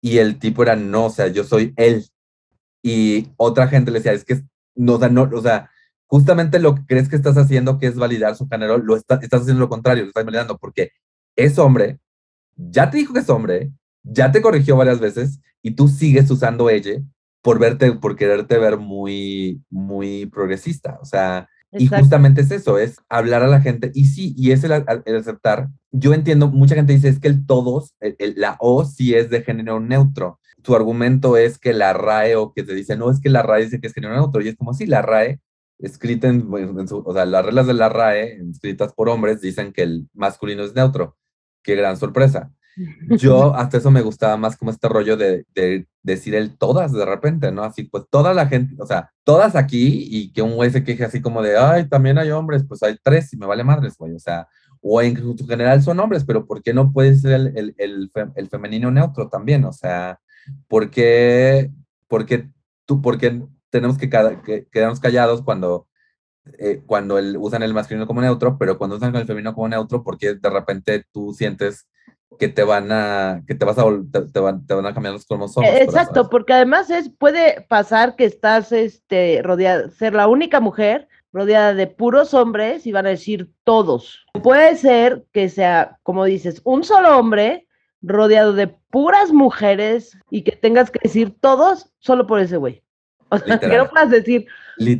[0.00, 2.06] Y el tipo era no, o sea, yo soy él.
[2.82, 4.42] Y otra gente le decía, es que
[4.74, 5.70] no, o sea, no, o sea,
[6.06, 9.60] justamente lo que crees que estás haciendo, que es validar su género, lo estás haciendo
[9.60, 10.90] lo contrario, lo estás validando, porque
[11.36, 11.98] es hombre,
[12.56, 13.72] ya te dijo que es hombre,
[14.02, 17.00] ya te corrigió varias veces y tú sigues usando ella
[17.42, 20.98] por verte, por quererte ver muy, muy progresista.
[21.00, 21.48] O sea,
[21.78, 23.90] y justamente es eso, es hablar a la gente.
[23.94, 25.68] Y sí, y es el, aceptar.
[25.92, 29.80] Yo entiendo, mucha gente dice es que el todos, la O sí es de género
[29.80, 30.40] neutro.
[30.62, 33.64] Tu argumento es que la RAE o que te dice, no, es que la RAE
[33.64, 34.42] dice que es género neutro.
[34.42, 35.40] Y es como si la RAE,
[35.78, 40.08] escrita en, o sea, las reglas de la RAE, escritas por hombres, dicen que el
[40.14, 41.16] masculino es neutro.
[41.62, 42.52] Qué gran sorpresa.
[43.08, 45.46] Yo hasta eso me gustaba más como este rollo de,
[46.02, 47.62] decir el todas de repente, ¿no?
[47.62, 51.04] Así pues toda la gente, o sea, todas aquí y que un güey se queje
[51.04, 54.14] así como de, ay, también hay hombres, pues hay tres y me vale madres, güey,
[54.14, 54.46] o sea,
[54.82, 58.90] o en general son hombres, pero ¿por qué no puede ser el, el, el, femenino
[58.90, 59.64] neutro también?
[59.64, 60.20] O sea,
[60.68, 61.70] ¿por qué,
[62.08, 62.50] por qué
[62.84, 64.10] tú, por qué tenemos que,
[64.70, 65.88] quedarnos callados cuando
[66.58, 70.04] eh, cuando el, usan el masculino como neutro, pero cuando usan el femenino como neutro,
[70.04, 71.88] porque de repente tú sientes
[72.38, 73.84] que te van a, que te vas a,
[74.32, 75.70] te, van, te van a cambiar los cromosomas.
[75.80, 81.74] Exacto, porque además es, puede pasar que estás, este, rodeada, ser la única mujer rodeada
[81.74, 84.24] de puros hombres y van a decir todos.
[84.42, 87.66] Puede ser que sea, como dices, un solo hombre
[88.02, 92.82] rodeado de puras mujeres y que tengas que decir todos solo por ese güey.
[93.28, 94.46] O sea, que no puedas decir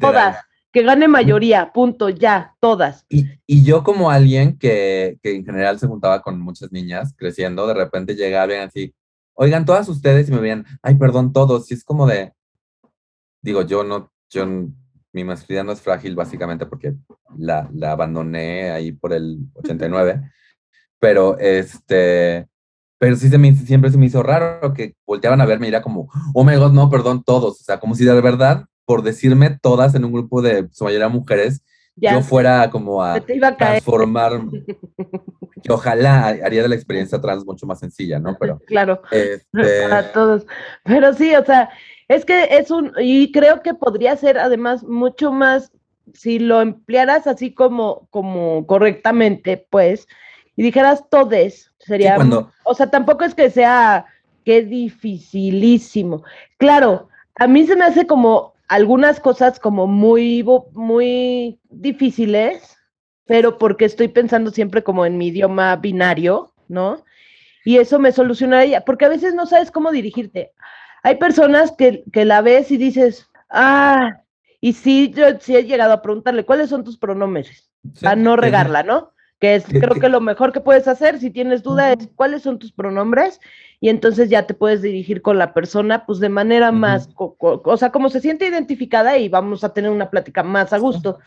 [0.01, 0.39] todas
[0.77, 3.07] que gane mayoría, punto, ya, todas.
[3.09, 7.67] Y, y yo como alguien que, que, en general se juntaba con muchas niñas creciendo,
[7.67, 8.95] de repente llegaba bien así,
[9.33, 12.35] oigan, todas ustedes y me veían, ay, perdón, todos, y es como de,
[13.41, 14.45] digo, yo no, yo,
[15.15, 16.95] mi masculinidad no es frágil básicamente porque
[17.39, 20.31] la, la abandoné ahí por el 89,
[20.99, 22.49] pero este,
[22.99, 25.81] pero sí se me, siempre se me hizo raro que volteaban a verme y era
[25.81, 29.59] como, oh my god, no, perdón, todos, o sea, como si de verdad por decirme
[29.61, 31.63] todas en un grupo de su mayoría mujeres,
[31.97, 34.33] yo fuera como a, transformar,
[35.63, 38.37] que ojalá haría de la experiencia trans mucho más sencilla, ¿no?
[38.39, 39.43] Pero claro, este...
[39.89, 40.47] para todos.
[40.85, 41.71] Pero sí, o sea,
[42.09, 45.73] es que es un, y creo que podría ser además mucho más,
[46.13, 50.07] si lo emplearas así como, como correctamente, pues,
[50.55, 52.51] y dijeras todes, sería, cuando...
[52.65, 54.07] o sea, tampoco es que sea,
[54.45, 56.23] que dificilísimo.
[56.59, 62.77] Claro, a mí se me hace como algunas cosas como muy, muy difíciles,
[63.27, 67.05] pero porque estoy pensando siempre como en mi idioma binario, ¿no?
[67.65, 70.53] Y eso me solucionaría, porque a veces no sabes cómo dirigirte.
[71.03, 74.23] Hay personas que, que la ves y dices, ah,
[74.61, 77.71] y sí, yo sí he llegado a preguntarle, ¿cuáles son tus pronombres?
[78.03, 79.13] a no regarla, ¿no?
[79.39, 82.59] Que es, creo que lo mejor que puedes hacer si tienes duda es cuáles son
[82.59, 83.39] tus pronombres
[83.81, 87.93] y entonces ya te puedes dirigir con la persona pues de manera más, o sea,
[87.93, 91.19] como se siente identificada y vamos a tener una plática más a gusto.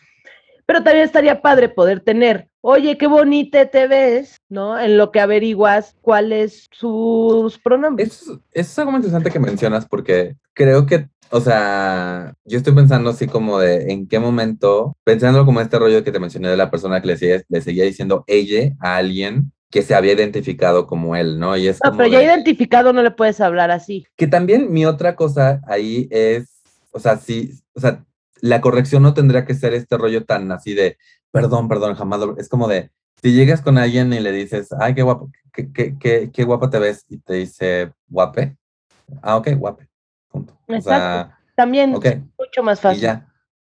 [0.65, 4.79] Pero también estaría padre poder tener, oye, qué bonita te ves, ¿no?
[4.79, 8.21] En lo que averiguas cuáles sus pronombres.
[8.21, 13.11] Eso, es algo muy interesante que mencionas porque creo que o sea, yo estoy pensando
[13.11, 16.71] así como de en qué momento, pensando como este rollo que te mencioné de la
[16.71, 21.37] persona que le, le seguía diciendo ella a alguien que se había identificado como él,
[21.37, 21.55] ¿no?
[21.55, 24.07] Y es no, pero ya identificado no le puedes hablar así.
[24.15, 28.03] Que también mi otra cosa ahí es, o sea, sí, o sea,
[28.41, 30.97] la corrección no tendría que ser este rollo tan así de,
[31.31, 35.01] perdón, perdón, jamás, es como de, si llegas con alguien y le dices, ay, qué
[35.01, 38.57] guapo, qué, qué, qué, qué guapo te ves, y te dice, guape,
[39.21, 39.87] ah, ok, guape,
[40.29, 40.57] punto.
[40.67, 42.99] O sea, también mucho más fácil.
[42.99, 43.27] Y, ya.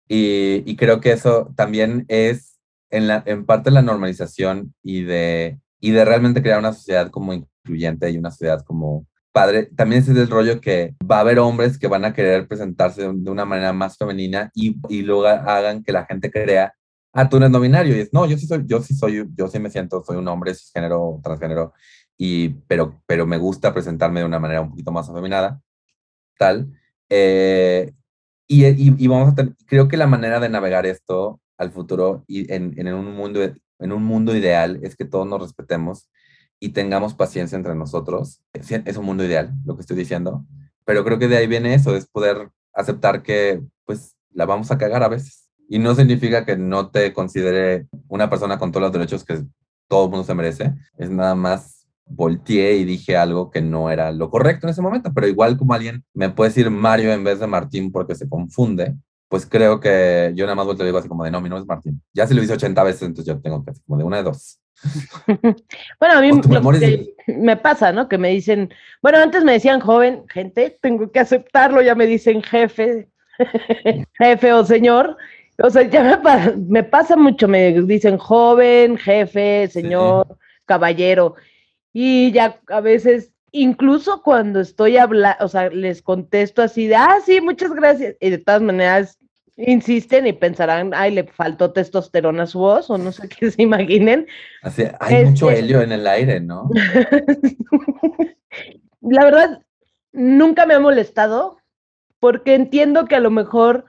[0.09, 2.59] Y, y creo que eso también es
[2.91, 7.35] en, la, en parte la normalización y de y de realmente crear una sociedad como
[7.35, 9.69] incluyente y una sociedad como padre.
[9.77, 13.31] También es el rollo que va a haber hombres que van a querer presentarse de,
[13.31, 16.75] una manera más femenina y, y luego hagan que la gente crea,
[17.15, 17.97] ah, tú eres no binario.
[17.97, 20.29] Y es, no, yo sí soy, yo sí soy, yo sí me siento, soy un
[20.29, 21.73] hombre cisgénero, transgénero,
[22.19, 25.61] y, pero, pero me gusta presentarme de una manera un poquito más afeminada,
[26.39, 26.73] tal.
[27.09, 27.93] Eh,
[28.49, 32.25] y, y, y, vamos a tener, creo que la manera de navegar esto al futuro
[32.27, 33.41] y en, en un mundo
[33.79, 36.11] en un mundo ideal es que todos nos respetemos
[36.61, 38.43] y tengamos paciencia entre nosotros.
[38.53, 40.45] Es un mundo ideal, lo que estoy diciendo,
[40.85, 44.79] pero creo que de ahí viene eso, es poder aceptar que pues la vamos a
[44.79, 45.43] cagar a veces.
[45.69, 49.45] Y no significa que no te considere una persona con todos los derechos que
[49.89, 54.12] todo el mundo se merece, es nada más volteé y dije algo que no era
[54.12, 57.41] lo correcto en ese momento, pero igual como alguien me puede decir Mario en vez
[57.41, 58.95] de Martín porque se confunde,
[59.29, 61.62] pues creo que yo nada más volteo y digo así como de no, mi nombre
[61.62, 62.03] es Martín.
[62.12, 64.23] Ya se lo hice 80 veces, entonces yo tengo que hacer como de una de
[64.23, 64.61] dos.
[66.01, 66.31] bueno, a mí
[67.27, 68.09] me pasa, ¿no?
[68.09, 72.43] Que me dicen, bueno, antes me decían joven, gente, tengo que aceptarlo, ya me dicen
[72.43, 73.09] jefe,
[74.19, 75.17] jefe o señor.
[75.59, 81.37] O sea, ya me, me, pasa mucho, me dicen joven, jefe, señor, caballero.
[81.93, 87.19] Y ya a veces, incluso cuando estoy hablando, o sea, les contesto así de, ah,
[87.25, 88.17] sí, muchas gracias.
[88.21, 89.19] Y de todas maneras
[89.57, 93.63] insisten y pensarán, ay, le faltó testosterona a su voz, o no sé qué se
[93.63, 94.27] imaginen.
[94.63, 96.69] Así, hay mucho este helio en el aire, ¿no?
[99.01, 99.63] La verdad,
[100.13, 101.59] nunca me ha molestado,
[102.19, 103.85] porque entiendo que a lo mejor,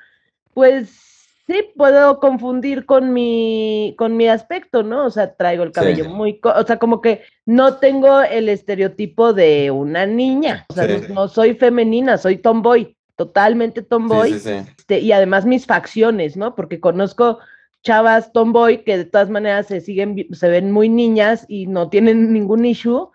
[0.53, 1.04] pues
[1.47, 5.05] sí puedo confundir con mi, con mi aspecto, ¿no?
[5.05, 9.71] O sea, traigo el cabello muy, o sea, como que no tengo el estereotipo de
[9.71, 15.65] una niña, o sea, no, soy femenina, soy tomboy, totalmente tomboy, este, y además mis
[15.65, 16.55] facciones, ¿no?
[16.55, 17.39] Porque conozco
[17.83, 22.33] chavas tomboy que de todas maneras se siguen, se ven muy niñas y no tienen
[22.33, 23.09] ningún issue.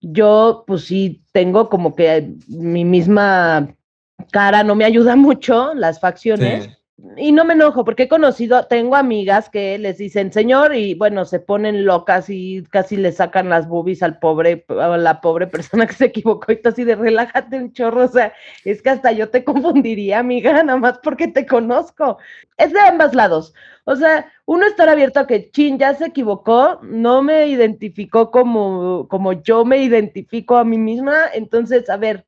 [0.00, 3.74] Yo, pues sí, tengo como que mi misma
[4.32, 6.70] cara no me ayuda mucho, las facciones
[7.16, 11.24] y no me enojo porque he conocido, tengo amigas que les dicen señor y bueno,
[11.24, 15.86] se ponen locas y casi le sacan las boobies al pobre, a la pobre persona
[15.86, 18.32] que se equivocó y tú así de relájate un chorro, o sea,
[18.64, 22.18] es que hasta yo te confundiría, amiga, nada más porque te conozco.
[22.56, 23.54] Es de ambos lados.
[23.84, 29.08] O sea, uno estar abierto a que chin ya se equivocó, no me identificó como,
[29.08, 32.24] como yo me identifico a mí misma, entonces, a ver,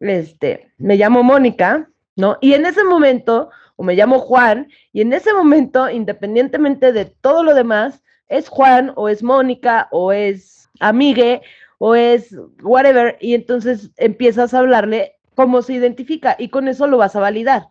[0.00, 2.38] este, me llamo Mónica, ¿no?
[2.40, 7.42] Y en ese momento o me llamo Juan, y en ese momento, independientemente de todo
[7.42, 11.42] lo demás, es Juan o es Mónica o es amigue
[11.78, 16.96] o es whatever, y entonces empiezas a hablarle cómo se identifica y con eso lo
[16.96, 17.68] vas a validar.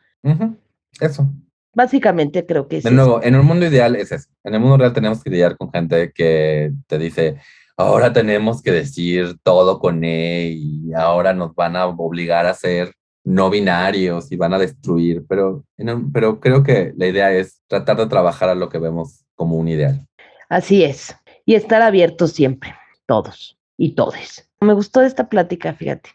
[0.99, 1.27] Eso.
[1.73, 2.83] Básicamente creo que es.
[2.83, 4.29] De nuevo, en un mundo ideal es eso.
[4.43, 7.37] En el mundo real tenemos que lidiar con gente que te dice,
[7.75, 12.93] ahora tenemos que decir todo con E y ahora nos van a obligar a hacer
[13.25, 15.65] no binarios y van a destruir, pero,
[16.13, 19.67] pero creo que la idea es tratar de trabajar a lo que vemos como un
[19.67, 20.07] ideal.
[20.47, 22.75] Así es, y estar abiertos siempre,
[23.07, 24.47] todos y todes.
[24.61, 26.11] Me gustó esta plática, fíjate.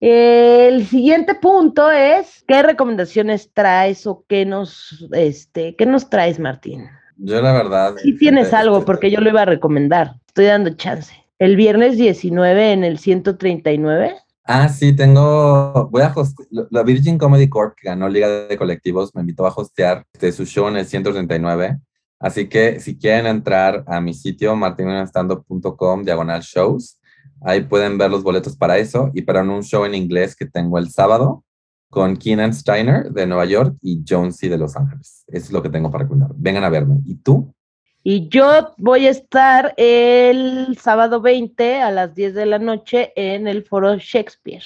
[0.00, 6.88] El siguiente punto es, ¿qué recomendaciones traes o qué nos, este, qué nos traes, Martín?
[7.16, 7.94] Yo la verdad...
[8.02, 10.16] Si tienes algo, porque yo lo iba a recomendar.
[10.26, 11.14] Estoy dando chance.
[11.38, 14.14] El viernes 19 en el 139
[14.46, 19.14] Ah, sí, tengo, voy a hostear, la Virgin Comedy Corp, que ganó Liga de Colectivos,
[19.14, 21.78] me invitó a hostear este, su show en el 139.
[22.18, 26.98] Así que si quieren entrar a mi sitio, martinestando.com, diagonal shows,
[27.40, 30.78] ahí pueden ver los boletos para eso y para un show en inglés que tengo
[30.78, 31.42] el sábado
[31.88, 35.24] con Keenan Steiner de Nueva York y Jonesy de Los Ángeles.
[35.28, 36.30] Eso es lo que tengo para contar.
[36.34, 36.98] Vengan a verme.
[37.06, 37.53] ¿Y tú?
[38.06, 43.48] Y yo voy a estar el sábado 20 a las 10 de la noche en
[43.48, 44.62] el foro Shakespeare.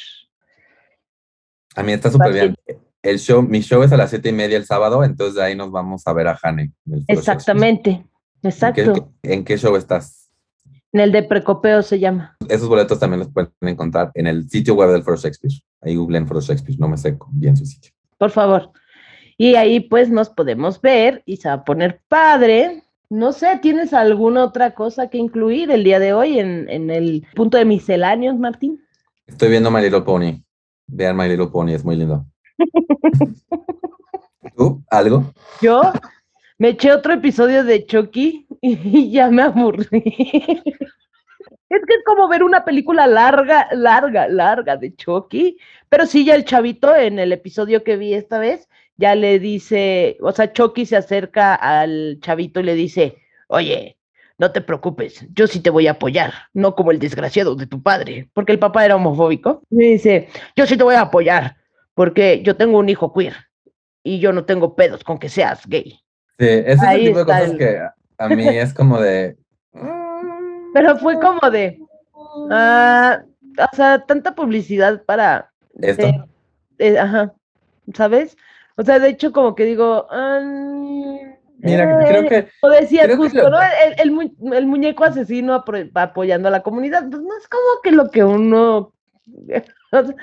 [1.77, 2.57] A mí está súper bien.
[3.01, 5.55] El show, mi show es a las 7 y media el sábado, entonces de ahí
[5.55, 6.73] nos vamos a ver a Hane.
[7.07, 8.05] Exactamente,
[8.43, 9.13] exacto.
[9.23, 10.29] ¿En qué, show estás?
[10.93, 12.37] En el de Precopeo se llama.
[12.49, 15.55] Esos boletos también los pueden encontrar en el sitio web del Foro Shakespeare.
[15.81, 17.93] Ahí googleen Foro Shakespeare, no me sé bien su sitio.
[18.19, 18.73] Por favor.
[19.37, 23.93] Y ahí pues nos podemos ver y se va a poner padre no sé, ¿tienes
[23.95, 28.85] alguna otra cosa que incluir el día de hoy en, el punto de misceláneos, Martín?
[29.27, 30.43] Estoy viendo My Little Pony.
[30.87, 32.27] Vean My Little Pony, es muy lindo.
[34.57, 34.83] ¿Tú?
[34.91, 35.33] ¿Algo?
[35.63, 35.81] Yo
[36.59, 39.87] me eché otro episodio de Chucky y ya me aburrí.
[41.71, 45.59] Es que es como ver una película larga, larga, larga de Chucky.
[45.89, 48.69] Pero sí, ya el chavito en el episodio que vi esta vez
[48.99, 53.17] ya le dice, o sea, Chucky se acerca al chavito y le dice,
[53.47, 53.97] oye,
[54.39, 57.83] no te preocupes, yo sí te voy a apoyar, no como el desgraciado de tu
[57.83, 59.63] padre, porque el papá era homofóbico.
[59.71, 61.57] Me dice, yo sí te voy a apoyar,
[61.95, 63.35] porque yo tengo un hijo queer
[64.03, 66.01] y yo no tengo pedos con que seas gay.
[66.39, 67.81] Sí, ese es el tipo de cosas que
[68.19, 69.37] a mí es como de...
[70.75, 71.79] Pero fue como de...
[72.51, 73.23] Ah,
[73.73, 75.51] o sea, tanta publicidad para...
[75.81, 76.09] Esto.
[76.79, 77.33] Eh, ajá,
[77.95, 78.37] ¿sabes?
[78.79, 80.07] O sea, de hecho, como que digo.
[81.59, 82.49] Mira, creo eh", que.
[82.63, 83.59] O decía justo, ¿no?
[83.99, 85.65] El, muñeco asesino
[85.95, 87.09] apoyando a la comunidad.
[87.11, 88.93] Pues no es como que lo que uno.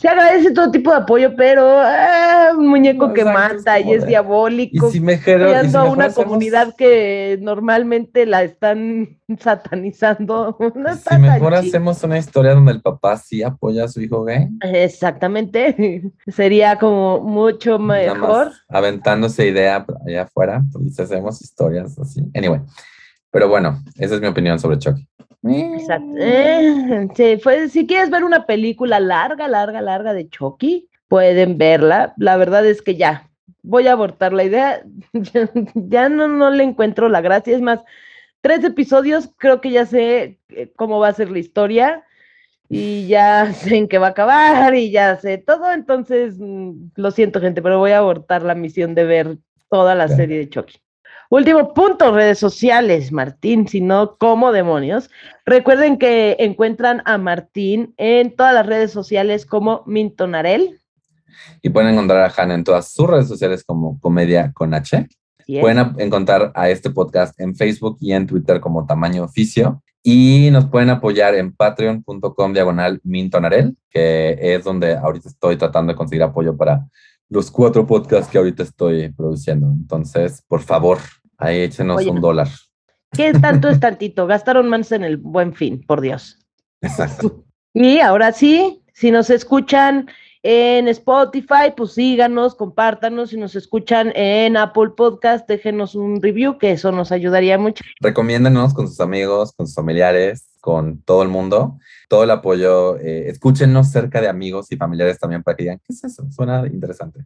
[0.00, 4.88] se agradece todo tipo de apoyo, pero ah, un muñeco que mata y es diabólico.
[4.88, 10.56] Y si y a una comunidad que normalmente la están satanizando.
[10.74, 14.48] No si mejor hacemos una historia donde el papá sí apoya a su hijo gay.
[14.62, 16.10] Exactamente.
[16.28, 18.52] Sería como mucho mejor.
[18.70, 22.22] Aventándose idea allá afuera, pues hacemos historias así.
[22.34, 22.60] Anyway.
[23.30, 25.06] Pero bueno, esa es mi opinión sobre Chucky.
[25.42, 26.14] Exacto.
[26.18, 32.14] Eh, sí, pues, si quieres ver una película larga, larga, larga de Chucky, pueden verla.
[32.16, 33.30] La verdad es que ya,
[33.62, 34.82] voy a abortar la idea.
[35.74, 37.54] ya no, no le encuentro la gracia.
[37.54, 37.80] Es más,
[38.40, 42.04] tres episodios, creo que ya sé eh, cómo va a ser la historia
[42.68, 45.72] y ya sé en qué va a acabar y ya sé todo.
[45.72, 49.38] Entonces, mm, lo siento, gente, pero voy a abortar la misión de ver
[49.70, 50.78] toda la serie de Chucky.
[51.30, 55.10] Último punto, redes sociales, Martín, si no, ¿cómo demonios?
[55.46, 60.80] Recuerden que encuentran a Martín en todas las redes sociales como Mintonarel.
[61.62, 65.06] Y pueden encontrar a Hannah en todas sus redes sociales como Comedia con H.
[65.60, 69.84] Pueden encontrar a este podcast en Facebook y en Twitter como Tamaño Oficio.
[70.02, 75.96] Y nos pueden apoyar en patreon.com diagonal Mintonarel, que es donde ahorita estoy tratando de
[75.96, 76.88] conseguir apoyo para
[77.28, 79.68] los cuatro podcasts que ahorita estoy produciendo.
[79.68, 80.98] Entonces, por favor,
[81.40, 82.48] Ahí échenos un dólar.
[83.12, 84.26] ¿Qué tanto es tantito?
[84.26, 86.38] Gastaron más en el buen fin, por Dios.
[86.80, 87.44] Exacto.
[87.72, 90.08] Y ahora sí, si nos escuchan
[90.42, 93.30] en Spotify, pues síganos, compártanos.
[93.30, 97.84] Si nos escuchan en Apple Podcast, déjenos un review, que eso nos ayudaría mucho.
[98.00, 101.78] Recomiéndenos con sus amigos, con sus familiares, con todo el mundo.
[102.08, 102.98] Todo el apoyo.
[102.98, 106.30] Eh, escúchenos cerca de amigos y familiares también para que digan, ¿qué es eso?
[106.30, 107.24] Suena interesante.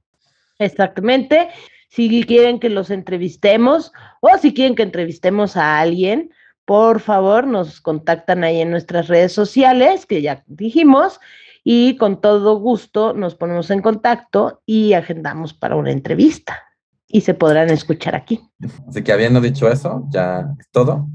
[0.59, 1.49] Exactamente
[1.95, 6.33] si quieren que los entrevistemos o si quieren que entrevistemos a alguien,
[6.65, 11.21] por favor nos contactan ahí en nuestras redes sociales, que ya dijimos,
[11.63, 16.65] y con todo gusto nos ponemos en contacto y agendamos para una entrevista
[17.07, 18.41] y se podrán escuchar aquí.
[18.89, 21.07] Así que habiendo dicho eso, ya es todo.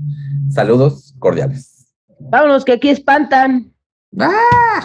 [0.49, 1.93] Saludos cordiales.
[2.19, 3.73] Vámonos, que aquí espantan.
[4.17, 4.81] ¡Ah!